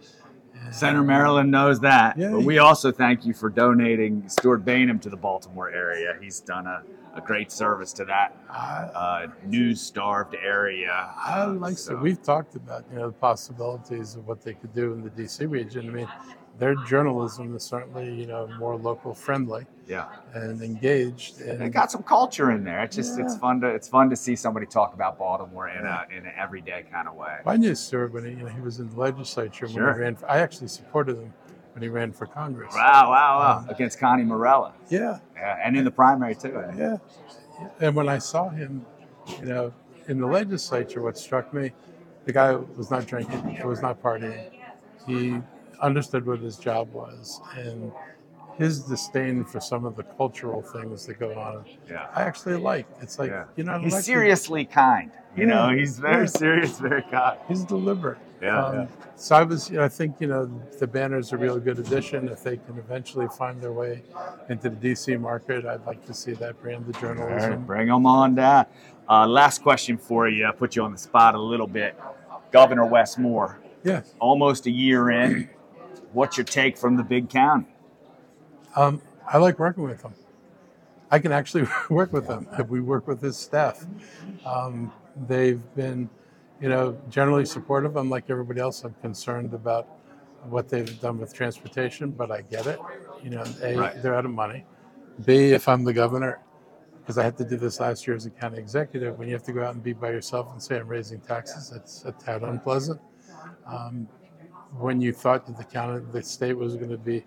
Center 0.70 1.02
Maryland 1.02 1.50
knows 1.50 1.80
that. 1.80 2.16
But 2.32 2.42
we 2.42 2.58
also 2.58 2.90
thank 2.92 3.24
you 3.24 3.32
for 3.34 3.48
donating 3.48 4.28
Stewart 4.28 4.64
Bainum 4.64 5.00
to 5.02 5.10
the 5.10 5.16
Baltimore 5.16 5.70
area. 5.70 6.16
He's 6.20 6.40
done 6.40 6.66
a, 6.66 6.82
a 7.14 7.20
great 7.20 7.52
service 7.52 7.92
to 7.94 8.04
that 8.06 8.36
uh, 8.50 9.26
news 9.44 9.80
starved 9.80 10.34
area. 10.42 11.12
I 11.16 11.44
like 11.44 11.78
so. 11.78 11.96
We've 11.96 12.22
talked 12.22 12.56
about 12.56 12.84
you 12.90 12.98
know 12.98 13.08
the 13.08 13.12
possibilities 13.12 14.14
of 14.16 14.26
what 14.26 14.42
they 14.42 14.54
could 14.54 14.74
do 14.74 14.92
in 14.92 15.02
the 15.02 15.10
D.C. 15.10 15.46
region. 15.46 15.88
I 15.88 15.92
mean, 15.92 16.08
their 16.58 16.74
journalism 16.86 17.54
is 17.56 17.62
certainly 17.64 18.12
you 18.14 18.26
know 18.26 18.46
more 18.58 18.76
local 18.76 19.12
friendly 19.14 19.66
Yeah. 19.86 20.06
and 20.34 20.62
engaged. 20.62 21.40
And 21.40 21.72
got 21.72 21.90
some 21.90 22.02
culture 22.02 22.50
in 22.52 22.64
there. 22.64 22.82
It's 22.84 22.96
just 22.96 23.18
it's 23.18 23.36
fun 23.36 23.60
to 23.62 23.68
it's 23.68 23.88
fun 23.88 24.08
to 24.10 24.16
see 24.16 24.36
somebody 24.36 24.66
talk 24.66 24.94
about 24.94 25.18
Baltimore 25.18 25.68
in 25.68 25.84
a 25.84 26.06
in 26.16 26.24
an 26.26 26.32
everyday 26.38 26.84
kind 26.90 27.08
of 27.08 27.14
way. 27.16 27.38
I 27.44 27.56
knew 27.56 27.74
Stewart 27.74 28.12
when 28.12 28.24
he, 28.24 28.30
you 28.30 28.36
know, 28.44 28.46
he 28.46 28.60
was 28.60 28.78
in 28.78 28.88
the 28.90 28.98
legislature 29.00 29.66
when 29.66 29.74
he 29.74 29.80
ran. 29.80 30.16
For, 30.16 30.30
I 30.30 30.38
actually 30.38 30.68
supported 30.68 31.16
him 31.16 31.32
when 31.72 31.82
he 31.82 31.88
ran 31.88 32.12
for 32.12 32.26
Congress. 32.26 32.72
Wow, 32.74 33.10
wow, 33.10 33.38
wow. 33.38 33.58
Um, 33.58 33.68
Against 33.68 33.98
Connie 33.98 34.22
Morella. 34.24 34.74
Yeah, 34.90 35.18
Yeah, 35.34 35.58
and 35.62 35.76
in 35.76 35.84
the 35.84 35.90
primary 35.90 36.36
too. 36.36 36.62
Yeah. 36.76 36.98
And 37.80 37.94
when 37.96 38.08
I 38.08 38.18
saw 38.18 38.48
him, 38.48 38.84
you 39.40 39.46
know, 39.46 39.72
in 40.08 40.18
the 40.20 40.26
legislature, 40.26 41.02
what 41.02 41.16
struck 41.18 41.52
me, 41.54 41.72
the 42.26 42.32
guy 42.32 42.52
was 42.54 42.90
not 42.90 43.06
drinking, 43.06 43.48
he 43.48 43.64
was 43.64 43.80
not 43.82 44.00
partying. 44.02 44.50
He 45.06 45.40
understood 45.80 46.26
what 46.26 46.40
his 46.40 46.56
job 46.56 46.92
was, 46.92 47.40
and 47.56 47.92
his 48.58 48.80
disdain 48.84 49.44
for 49.44 49.58
some 49.60 49.84
of 49.84 49.96
the 49.96 50.02
cultural 50.04 50.62
things 50.62 51.06
that 51.06 51.18
go 51.18 51.32
on, 51.38 51.64
Yeah. 51.90 52.06
I 52.14 52.22
actually 52.22 52.56
like. 52.56 52.86
It's 53.00 53.18
like 53.18 53.30
Yeah. 53.30 53.44
you 53.56 53.64
know, 53.64 53.78
He's 53.80 53.94
like- 53.94 54.04
seriously 54.04 54.64
kind. 54.64 55.10
You 55.36 55.46
know, 55.46 55.70
he's 55.70 55.98
very 55.98 56.20
Yeah. 56.22 56.26
serious, 56.26 56.78
very 56.78 57.02
kind. 57.02 57.38
He's 57.48 57.64
deliberate. 57.64 58.18
Yeah, 58.40 58.64
Um, 58.64 58.74
yeah. 58.76 58.86
So 59.16 59.34
I 59.34 59.42
was, 59.42 59.68
you 59.70 59.78
know, 59.78 59.84
I 59.84 59.88
think, 59.88 60.20
you 60.20 60.28
know, 60.28 60.48
the 60.78 60.86
banner's 60.86 61.32
a 61.32 61.36
real 61.36 61.58
good 61.58 61.78
addition. 61.80 62.28
If 62.28 62.44
they 62.44 62.56
can 62.58 62.78
eventually 62.78 63.26
find 63.28 63.60
their 63.60 63.72
way 63.72 64.02
into 64.48 64.70
the 64.70 64.76
DC 64.76 65.16
market, 65.16 65.66
I'd 65.66 65.84
like 65.86 66.04
to 66.06 66.14
see 66.14 66.34
that 66.34 66.60
brand 66.62 66.88
of 66.88 66.94
All 67.02 67.08
right, 67.10 67.16
journalism. 67.16 67.64
bring 67.64 67.88
them 67.88 68.06
on 68.06 68.36
down. 68.36 68.66
Uh, 69.08 69.26
last 69.26 69.62
question 69.64 69.96
for 69.98 70.28
you. 70.28 70.46
I 70.46 70.52
put 70.52 70.76
you 70.76 70.84
on 70.84 70.92
the 70.92 70.98
spot 70.98 71.34
a 71.34 71.40
little 71.40 71.66
bit. 71.66 71.98
Governor 72.52 72.86
Wes 72.86 73.18
Moore, 73.18 73.58
Yeah. 73.82 74.02
almost 74.20 74.66
a 74.66 74.70
year 74.70 75.10
in. 75.10 75.48
What's 76.14 76.36
your 76.36 76.44
take 76.44 76.78
from 76.78 76.96
the 76.96 77.02
big 77.02 77.28
county? 77.28 77.66
Um, 78.76 79.02
I 79.26 79.38
like 79.38 79.58
working 79.58 79.82
with 79.84 80.02
them. 80.02 80.14
I 81.10 81.18
can 81.18 81.32
actually 81.32 81.66
work 81.90 82.12
with 82.12 82.28
him. 82.28 82.46
We 82.68 82.80
work 82.80 83.06
with 83.08 83.20
his 83.20 83.36
staff. 83.36 83.84
Um, 84.46 84.92
they've 85.28 85.60
been, 85.74 86.08
you 86.60 86.68
know, 86.68 86.96
generally 87.10 87.44
supportive. 87.44 87.96
I'm 87.96 88.08
like 88.10 88.30
everybody 88.30 88.60
else, 88.60 88.84
I'm 88.84 88.94
concerned 89.02 89.54
about 89.54 89.88
what 90.48 90.68
they've 90.68 91.00
done 91.00 91.18
with 91.18 91.34
transportation, 91.34 92.10
but 92.10 92.30
I 92.30 92.42
get 92.42 92.66
it. 92.66 92.78
You 93.22 93.30
know, 93.30 93.44
A, 93.62 93.76
Right. 93.76 94.02
they're 94.02 94.14
out 94.14 94.24
of 94.24 94.30
money. 94.30 94.64
B, 95.24 95.52
if 95.52 95.68
I'm 95.68 95.84
the 95.84 95.92
governor, 95.92 96.40
because 97.00 97.18
I 97.18 97.24
had 97.24 97.36
to 97.38 97.44
do 97.44 97.56
this 97.56 97.80
last 97.80 98.06
year 98.06 98.16
as 98.16 98.26
a 98.26 98.30
county 98.30 98.58
executive, 98.58 99.18
when 99.18 99.28
you 99.28 99.34
have 99.34 99.42
to 99.44 99.52
go 99.52 99.64
out 99.64 99.74
and 99.74 99.82
be 99.82 99.92
by 99.92 100.10
yourself 100.10 100.52
and 100.52 100.62
say 100.62 100.78
I'm 100.78 100.88
raising 100.88 101.20
taxes, 101.20 101.72
it's 101.74 102.04
a 102.04 102.12
tad 102.12 102.42
unpleasant. 102.42 103.00
Um, 103.66 104.08
when 104.78 105.00
you 105.00 105.12
thought 105.12 105.46
that 105.46 105.56
the 105.56 105.64
county, 105.64 106.04
the 106.12 106.22
state 106.22 106.56
was 106.56 106.76
going 106.76 106.90
to 106.90 106.98
be 106.98 107.24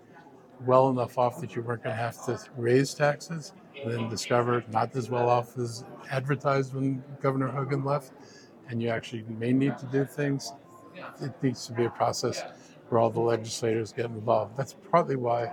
well 0.64 0.90
enough 0.90 1.18
off 1.18 1.40
that 1.40 1.54
you 1.54 1.62
weren't 1.62 1.82
going 1.84 1.96
to 1.96 2.02
have 2.02 2.24
to 2.26 2.38
raise 2.56 2.94
taxes, 2.94 3.52
and 3.82 3.92
then 3.92 4.08
discover 4.08 4.64
not 4.72 4.94
as 4.96 5.08
well 5.08 5.28
off 5.28 5.56
as 5.56 5.84
advertised 6.10 6.74
when 6.74 7.02
Governor 7.20 7.48
Hogan 7.48 7.84
left, 7.84 8.12
and 8.68 8.82
you 8.82 8.88
actually 8.88 9.24
may 9.28 9.52
need 9.52 9.78
to 9.78 9.86
do 9.86 10.04
things. 10.04 10.52
It 11.22 11.32
needs 11.42 11.66
to 11.66 11.72
be 11.72 11.84
a 11.84 11.90
process 11.90 12.42
where 12.88 13.00
all 13.00 13.10
the 13.10 13.20
legislators 13.20 13.92
get 13.92 14.06
involved. 14.06 14.56
That's 14.56 14.74
partly 14.90 15.16
why 15.16 15.52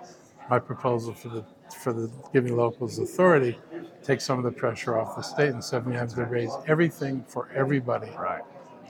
my 0.50 0.60
proposal 0.60 1.14
for 1.14 1.30
the 1.30 1.46
for 1.82 1.94
the 1.94 2.12
giving 2.32 2.56
locals 2.56 3.00
authority 3.00 3.58
takes 4.04 4.24
some 4.24 4.38
of 4.38 4.46
the 4.46 4.52
pressure 4.52 4.98
off 4.98 5.16
the 5.16 5.22
state 5.24 5.48
and 5.48 5.56
instead 5.56 5.86
of 5.86 5.92
having 5.92 6.16
to 6.16 6.26
raise 6.26 6.52
everything 6.68 7.24
for 7.28 7.50
everybody 7.56 8.12
Right. 8.12 8.44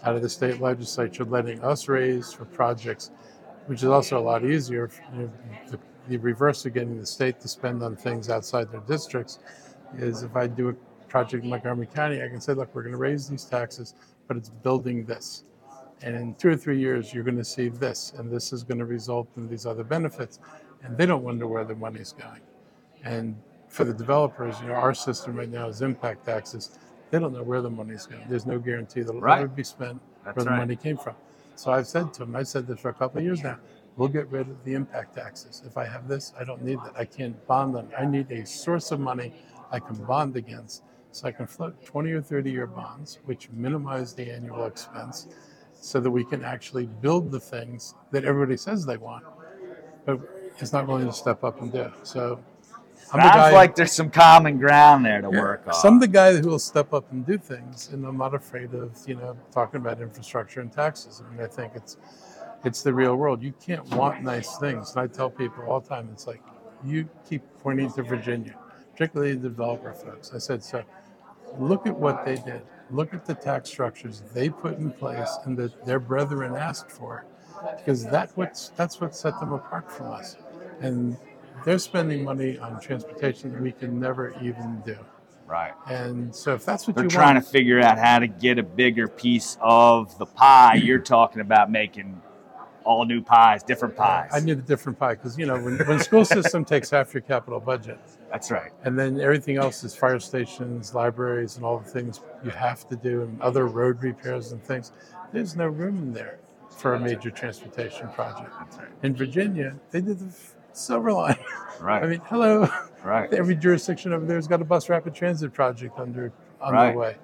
Out 0.06 0.16
of 0.16 0.22
the 0.22 0.30
state 0.30 0.62
legislature, 0.62 1.26
letting 1.26 1.62
us 1.62 1.88
raise 1.88 2.32
for 2.32 2.46
projects, 2.46 3.12
which 3.66 3.84
is 3.84 3.90
also 3.90 4.20
a 4.20 4.22
lot 4.22 4.46
easier. 4.46 4.90
You 5.14 5.24
know, 5.24 5.32
the, 5.70 5.80
the 6.08 6.18
reverse 6.18 6.66
of 6.66 6.74
getting 6.74 7.00
the 7.00 7.06
state 7.06 7.40
to 7.42 7.48
spend 7.48 7.82
on 7.82 7.96
things 7.96 8.30
outside 8.30 8.72
their 8.72 8.82
districts 8.82 9.40
is 9.98 10.24
if 10.24 10.36
I 10.36 10.48
do 10.48 10.70
a 10.70 10.74
project 11.08 11.44
in 11.44 11.50
Montgomery 11.50 11.88
County, 11.88 12.22
I 12.22 12.28
can 12.28 12.40
say, 12.40 12.54
look, 12.54 12.74
we're 12.76 12.84
going 12.84 12.94
to 12.94 13.00
raise 13.00 13.28
these 13.28 13.46
taxes, 13.46 13.96
but 14.28 14.38
it's 14.38 14.50
building 14.50 15.06
this. 15.06 15.44
And 16.02 16.16
in 16.16 16.36
two 16.36 16.50
or 16.50 16.58
three 16.58 16.80
years, 16.80 17.14
you're 17.14 17.24
going 17.24 17.38
to 17.38 17.46
see 17.46 17.70
this, 17.70 18.14
and 18.18 18.30
this 18.30 18.54
is 18.54 18.64
going 18.64 18.80
to 18.80 18.86
result 18.86 19.28
in 19.38 19.48
these 19.48 19.66
other 19.66 19.84
benefits. 19.84 20.40
And 20.84 20.96
they 20.98 21.06
don't 21.06 21.24
wonder 21.24 21.48
where 21.48 21.64
the 21.64 21.74
money's 21.76 22.12
going. 22.12 22.42
And 23.04 23.36
for 23.70 23.86
the 23.86 23.94
developers, 23.94 24.60
you 24.62 24.68
know, 24.68 24.74
our 24.74 24.94
system 24.94 25.36
right 25.36 25.50
now 25.50 25.68
is 25.68 25.82
impact 25.82 26.26
taxes. 26.26 26.78
They 27.16 27.22
don't 27.22 27.32
know 27.32 27.44
where 27.44 27.62
the 27.62 27.70
money's 27.70 28.06
going. 28.06 28.24
There's 28.28 28.46
no 28.46 28.60
guarantee 28.60 29.00
that 29.00 29.08
it'll 29.08 29.22
Right. 29.22 29.56
be 29.56 29.64
spent 29.64 30.02
That's 30.26 30.36
where 30.36 30.44
the 30.44 30.52
right. 30.52 30.58
money 30.58 30.76
came 30.76 30.98
from. 30.98 31.16
So 31.56 31.72
I've 31.72 31.88
said 31.88 32.14
to 32.16 32.20
them, 32.20 32.36
I've 32.36 32.50
said 32.50 32.68
this 32.68 32.78
for 32.82 32.90
a 32.90 32.94
couple 32.94 33.20
of 33.20 33.24
years 33.24 33.42
now, 33.42 33.58
we'll 33.96 34.10
get 34.10 34.30
rid 34.30 34.50
of 34.50 34.62
the 34.66 34.74
impact 34.74 35.16
taxes. 35.16 35.64
If 35.66 35.78
I 35.78 35.86
have 35.86 36.10
this, 36.10 36.34
I 36.38 36.44
don't 36.44 36.62
need 36.62 36.78
that. 36.80 36.92
I 36.98 37.06
can't 37.06 37.38
bond 37.48 37.78
on. 37.78 37.88
I 37.98 38.04
need 38.04 38.30
a 38.32 38.46
source 38.46 38.92
of 38.92 39.00
money 39.00 39.32
I 39.72 39.80
can 39.80 39.96
bond 40.04 40.36
against. 40.36 40.84
So 41.14 41.30
I 41.30 41.32
can 41.32 41.48
float 41.48 41.86
20 41.86 42.12
or 42.12 42.22
30 42.22 42.52
year 42.52 42.68
bonds, 42.68 43.20
which 43.24 43.50
minimize 43.52 44.14
the 44.14 44.30
annual 44.30 44.66
expense, 44.66 45.28
so 45.80 46.02
that 46.02 46.12
we 46.12 46.26
can 46.26 46.44
actually 46.44 46.88
build 47.00 47.32
the 47.32 47.40
things 47.40 47.96
that 48.12 48.26
everybody 48.26 48.58
says 48.58 48.86
they 48.86 48.98
want, 48.98 49.24
but 50.06 50.20
is 50.60 50.74
not 50.74 50.86
willing 50.86 51.08
to 51.08 51.14
step 51.14 51.46
up 51.46 51.62
and 51.62 51.72
do. 51.72 51.90
So 52.04 52.44
I'm 53.14 53.20
the 53.20 53.24
Sounds 53.26 53.36
guy- 53.36 53.52
like 53.52 53.76
there's 53.76 53.92
some 53.92 54.10
common 54.10 54.58
ground 54.58 55.06
there 55.06 55.22
to 55.22 55.30
work 55.30 55.64
on. 55.68 55.74
some 55.74 55.96
of 55.96 56.02
the 56.02 56.08
guy 56.08 56.36
who 56.36 56.48
will 56.50 56.60
step 56.60 56.94
up 56.94 57.12
and 57.12 57.26
do 57.26 57.38
things, 57.38 57.90
and 57.92 58.06
I'm 58.06 58.18
not 58.18 58.34
afraid 58.34 58.74
of 58.74 58.92
you 59.08 59.16
know 59.16 59.38
talking 59.52 59.80
about 59.80 60.02
infrastructure 60.02 60.62
and 60.62 60.72
taxes. 60.72 61.22
I 61.26 61.32
mean, 61.32 61.44
I 61.44 61.48
think 61.48 61.74
it's 61.76 61.98
it's 62.64 62.82
the 62.82 62.94
real 62.94 63.16
world. 63.16 63.44
You 63.44 63.54
can't 63.64 63.86
want 63.96 64.24
nice 64.24 64.58
things, 64.58 64.92
and 64.92 65.00
I 65.02 65.08
tell 65.08 65.30
people 65.30 65.64
all 65.68 65.80
the 65.82 65.90
time, 65.90 66.10
it's 66.12 66.26
like 66.28 66.42
you 66.84 67.08
keep 67.30 67.44
pointing 67.62 67.92
to 67.94 68.04
Virginia, 68.04 68.56
particularly 68.92 69.34
the 69.34 69.50
developer 69.50 69.94
folks. 69.94 70.34
I 70.34 70.38
said, 70.40 70.64
so 70.64 70.84
look 71.58 71.86
at 71.88 71.96
what 71.96 72.26
they 72.26 72.36
did. 72.36 72.62
Look 72.92 73.14
at 73.14 73.26
the 73.26 73.34
tax 73.36 73.70
structures 73.70 74.22
they 74.34 74.50
put 74.50 74.78
in 74.78 74.92
place 74.92 75.38
and 75.46 75.58
that 75.58 75.86
their 75.86 76.00
brethren 76.00 76.56
asked 76.56 76.92
for, 76.92 77.26
because 77.78 78.06
that 78.06 78.32
what's 78.36 78.70
that's 78.70 79.00
what 79.00 79.16
set 79.16 79.40
them 79.40 79.54
apart 79.54 79.92
from 79.92 80.08
us, 80.12 80.38
and. 80.82 81.18
They're 81.66 81.80
spending 81.80 82.24
money 82.24 82.58
on 82.60 82.80
transportation 82.80 83.52
that 83.52 83.62
we 83.62 83.72
can 83.72 84.00
never 84.00 84.34
even 84.42 84.82
do. 84.86 84.98
right. 85.48 85.74
And 85.88 86.34
so 86.34 86.54
if 86.54 86.64
that's 86.64 86.86
what 86.88 86.96
They're 86.96 87.06
you 87.06 87.10
trying 87.10 87.36
want, 87.36 87.46
to 87.46 87.52
figure 87.52 87.82
out 87.82 87.98
how 87.98 88.20
to 88.20 88.28
get 88.28 88.60
a 88.60 88.64
bigger 88.64 89.08
piece 89.08 89.58
of 89.62 90.18
the 90.20 90.26
pie. 90.28 90.76
You're 90.76 91.00
talking 91.00 91.42
about 91.42 91.72
making 91.72 92.22
all 92.84 93.04
new 93.04 93.20
pies, 93.20 93.64
different 93.64 93.96
pies. 93.96 94.30
I 94.32 94.40
need 94.42 94.60
a 94.60 94.62
different 94.62 95.00
pie 95.00 95.16
because 95.16 95.38
you 95.40 95.48
know 95.48 95.56
when, 95.60 95.80
when 95.88 96.00
school 96.00 96.24
system 96.38 96.64
takes 96.64 96.92
half 96.92 97.14
your 97.16 97.22
capital 97.22 97.60
budget, 97.60 98.00
That's 98.32 98.52
right. 98.52 98.72
and 98.84 98.98
then 98.98 99.20
everything 99.20 99.58
else 99.58 99.84
is 99.84 99.96
fire 99.96 100.20
stations, 100.20 100.94
libraries, 100.94 101.56
and 101.58 101.66
all 101.66 101.80
the 101.80 101.90
things 101.90 102.22
you 102.44 102.52
have 102.52 102.88
to 102.90 102.96
do, 102.96 103.24
and 103.24 103.42
other 103.42 103.66
road 103.66 104.04
repairs 104.04 104.52
and 104.52 104.64
things. 104.64 104.92
There's 105.34 105.56
no 105.56 105.66
room 105.66 105.98
in 105.98 106.14
there 106.14 106.38
for 106.78 106.94
a 106.94 107.00
major 107.00 107.32
transportation 107.32 108.08
project. 108.10 108.52
That's 108.60 108.78
right. 108.78 108.88
In 109.02 109.16
Virginia, 109.16 109.76
they 109.90 110.02
did 110.02 110.20
the 110.20 110.32
f- 110.76 110.78
Silver 110.78 111.12
Line. 111.14 111.38
Right. 111.82 112.02
I 112.04 112.08
mean, 112.08 112.22
hello. 112.28 112.70
right. 113.04 113.32
Every 113.34 113.54
jurisdiction 113.54 114.14
over 114.14 114.26
there 114.26 114.38
has 114.38 114.48
got 114.48 114.62
a 114.62 114.64
bus 114.66 114.88
rapid 114.88 115.14
transit 115.14 115.54
project 115.54 116.00
under 116.00 116.32
Right. 116.62 116.88
underway. 116.88 117.18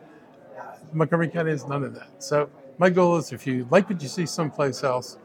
Montgomery 0.92 1.30
County 1.30 1.52
has 1.52 1.66
none 1.66 1.86
of 1.86 1.96
that. 1.96 2.22
So 2.22 2.50
my 2.78 2.90
goal 2.90 3.16
is, 3.16 3.32
if 3.32 3.48
you 3.48 3.66
like 3.72 3.90
what 3.90 4.02
you 4.02 4.10
see 4.10 4.26
someplace 4.26 4.84
else, 4.84 5.18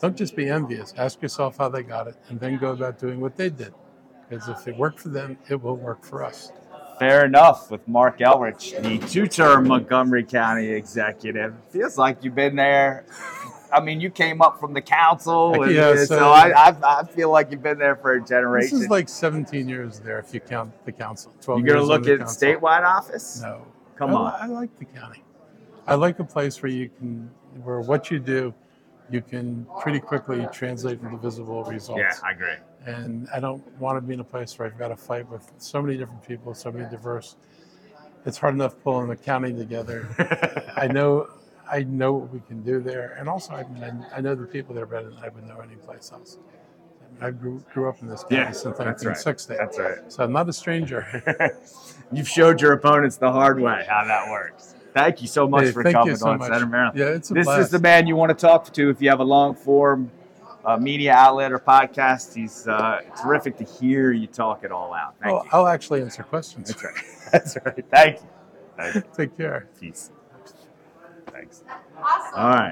don't 0.00 0.16
just 0.16 0.36
be 0.36 0.48
envious. 0.48 0.94
Ask 0.96 1.20
yourself 1.20 1.56
how 1.58 1.68
they 1.68 1.82
got 1.82 2.06
it, 2.06 2.14
and 2.28 2.38
then 2.38 2.56
go 2.56 2.70
about 2.70 3.00
doing 3.00 3.18
what 3.18 3.36
they 3.36 3.50
did. 3.50 3.74
Because 4.28 4.48
if 4.48 4.68
it 4.68 4.76
worked 4.76 5.00
for 5.00 5.08
them, 5.08 5.36
it 5.48 5.60
will 5.60 5.76
work 5.76 6.04
for 6.04 6.22
us. 6.22 6.52
Fair 7.00 7.24
enough 7.24 7.68
with 7.70 7.86
Marc 7.88 8.18
Elrich, 8.20 8.80
the 8.80 8.98
two-term 9.08 9.66
Montgomery 9.66 10.22
County 10.24 10.68
executive. 10.68 11.54
Feels 11.70 11.98
like 11.98 12.22
you've 12.22 12.34
been 12.36 12.54
there. 12.54 13.06
I 13.72 13.80
mean, 13.80 14.00
you 14.00 14.10
came 14.10 14.40
up 14.40 14.58
from 14.60 14.72
the 14.74 14.80
council, 14.82 15.62
and 15.62 15.74
Yeah, 15.74 15.94
so, 15.96 16.04
so- 16.04 16.30
I, 16.30 16.68
I, 16.70 17.00
I 17.00 17.04
feel 17.04 17.30
like 17.30 17.50
you've 17.50 17.62
been 17.62 17.78
there 17.78 17.96
for 17.96 18.14
a 18.14 18.20
generation. 18.24 18.76
This 18.78 18.84
is 18.84 18.90
like 18.90 19.08
17 19.08 19.68
years 19.68 20.00
there 20.00 20.18
if 20.18 20.32
you 20.34 20.40
count 20.40 20.72
the 20.84 20.92
council. 20.92 21.32
12 21.40 21.60
You're 21.64 21.76
gonna 21.76 21.86
look 21.86 22.06
at 22.08 22.18
council. 22.20 22.48
statewide 22.48 22.84
office? 22.84 23.40
No. 23.42 23.66
Come 23.96 24.10
I, 24.10 24.14
on. 24.14 24.34
I 24.40 24.46
like 24.46 24.76
the 24.78 24.84
county. 24.84 25.22
I 25.86 25.94
like 25.94 26.18
a 26.18 26.24
place 26.24 26.62
where 26.62 26.70
you 26.70 26.88
can, 26.98 27.30
where 27.62 27.80
what 27.80 28.10
you 28.10 28.18
do, 28.18 28.54
you 29.10 29.22
can 29.22 29.66
pretty 29.80 30.00
quickly 30.00 30.46
translate 30.52 31.00
into 31.00 31.16
visible 31.16 31.64
results. 31.64 31.98
Yeah, 32.00 32.12
I 32.22 32.32
agree. 32.32 32.54
and 32.84 33.26
I 33.34 33.40
don't 33.40 33.66
want 33.80 33.96
to 33.96 34.02
be 34.02 34.12
in 34.14 34.20
a 34.20 34.24
place 34.24 34.58
where 34.58 34.68
I've 34.68 34.78
got 34.78 34.88
to 34.88 34.96
fight 34.96 35.28
with 35.30 35.50
so 35.56 35.80
many 35.80 35.96
different 35.96 36.22
people, 36.26 36.52
so 36.54 36.70
many 36.70 36.88
diverse. 36.90 37.36
It's 38.26 38.36
hard 38.36 38.52
enough 38.54 38.74
pulling 38.84 39.08
the 39.08 39.16
county 39.16 39.54
together. 39.54 40.06
I 40.76 40.86
know, 40.88 41.28
I 41.70 41.82
know 41.84 42.12
what 42.14 42.32
we 42.32 42.40
can 42.40 42.62
do 42.62 42.80
there, 42.80 43.16
and 43.18 43.28
also 43.28 43.52
I 43.54 43.64
mean 43.68 43.82
I, 44.12 44.18
I 44.18 44.20
know 44.20 44.34
the 44.34 44.46
people 44.46 44.74
there 44.74 44.86
better 44.86 45.10
than 45.10 45.18
I 45.22 45.28
would 45.28 45.46
know 45.46 45.58
anyplace 45.60 46.10
else. 46.12 46.38
I, 46.40 47.14
mean, 47.14 47.22
I 47.22 47.30
grew, 47.38 47.64
grew 47.72 47.88
up 47.88 48.00
in 48.02 48.08
this 48.08 48.22
county 48.22 48.36
Yeah, 48.36 48.50
since 48.52 48.76
that's 48.78 49.04
right. 49.04 49.16
1960, 49.16 49.54
That's 49.56 49.78
right. 49.78 50.12
so 50.12 50.24
I'm 50.24 50.32
not 50.32 50.48
a 50.48 50.52
stranger. 50.52 51.06
You've 52.12 52.28
showed 52.28 52.60
your 52.60 52.72
opponents 52.72 53.16
the 53.16 53.30
hard 53.32 53.60
way 53.60 53.84
how 53.88 54.04
that 54.04 54.30
works. 54.30 54.74
Thank 54.94 55.20
you 55.22 55.28
so 55.28 55.46
much 55.48 55.64
Hey, 55.64 55.72
for 55.72 55.82
coming 55.84 56.16
so 56.16 56.28
on 56.30 56.38
much. 56.38 56.50
Center 56.52 56.66
Maryland. 56.66 56.98
Yeah, 56.98 57.06
it's 57.06 57.30
a 57.30 57.34
This 57.34 57.44
blast. 57.44 57.60
is 57.62 57.70
the 57.70 57.78
man 57.78 58.06
you 58.06 58.16
want 58.16 58.30
to 58.30 58.34
talk 58.46 58.72
to 58.72 58.90
if 58.90 59.00
you 59.02 59.08
have 59.10 59.20
a 59.20 59.24
long 59.24 59.54
form 59.54 60.10
uh, 60.64 60.76
media 60.76 61.12
outlet 61.12 61.52
or 61.52 61.58
podcast. 61.58 62.34
He's 62.34 62.66
uh, 62.68 63.00
terrific 63.22 63.56
to 63.58 63.64
hear 63.64 64.12
you 64.12 64.26
talk 64.26 64.64
it 64.64 64.72
all 64.72 64.92
out. 64.94 65.14
Thank 65.22 65.32
Oh, 65.34 65.42
you. 65.44 65.50
I'll 65.52 65.66
actually 65.66 66.02
answer 66.02 66.22
questions. 66.22 66.68
That's 66.68 66.84
right. 66.84 66.94
That's 67.32 67.56
right. 67.64 67.84
Thank 67.90 68.16
you. 68.22 68.28
Thank 68.76 68.94
you. 68.96 69.02
Take 69.16 69.36
care. 69.36 69.68
Peace. 69.80 70.10
Thanks. 71.38 71.62
Awesome. 71.96 72.40
All 72.40 72.48
right. 72.50 72.66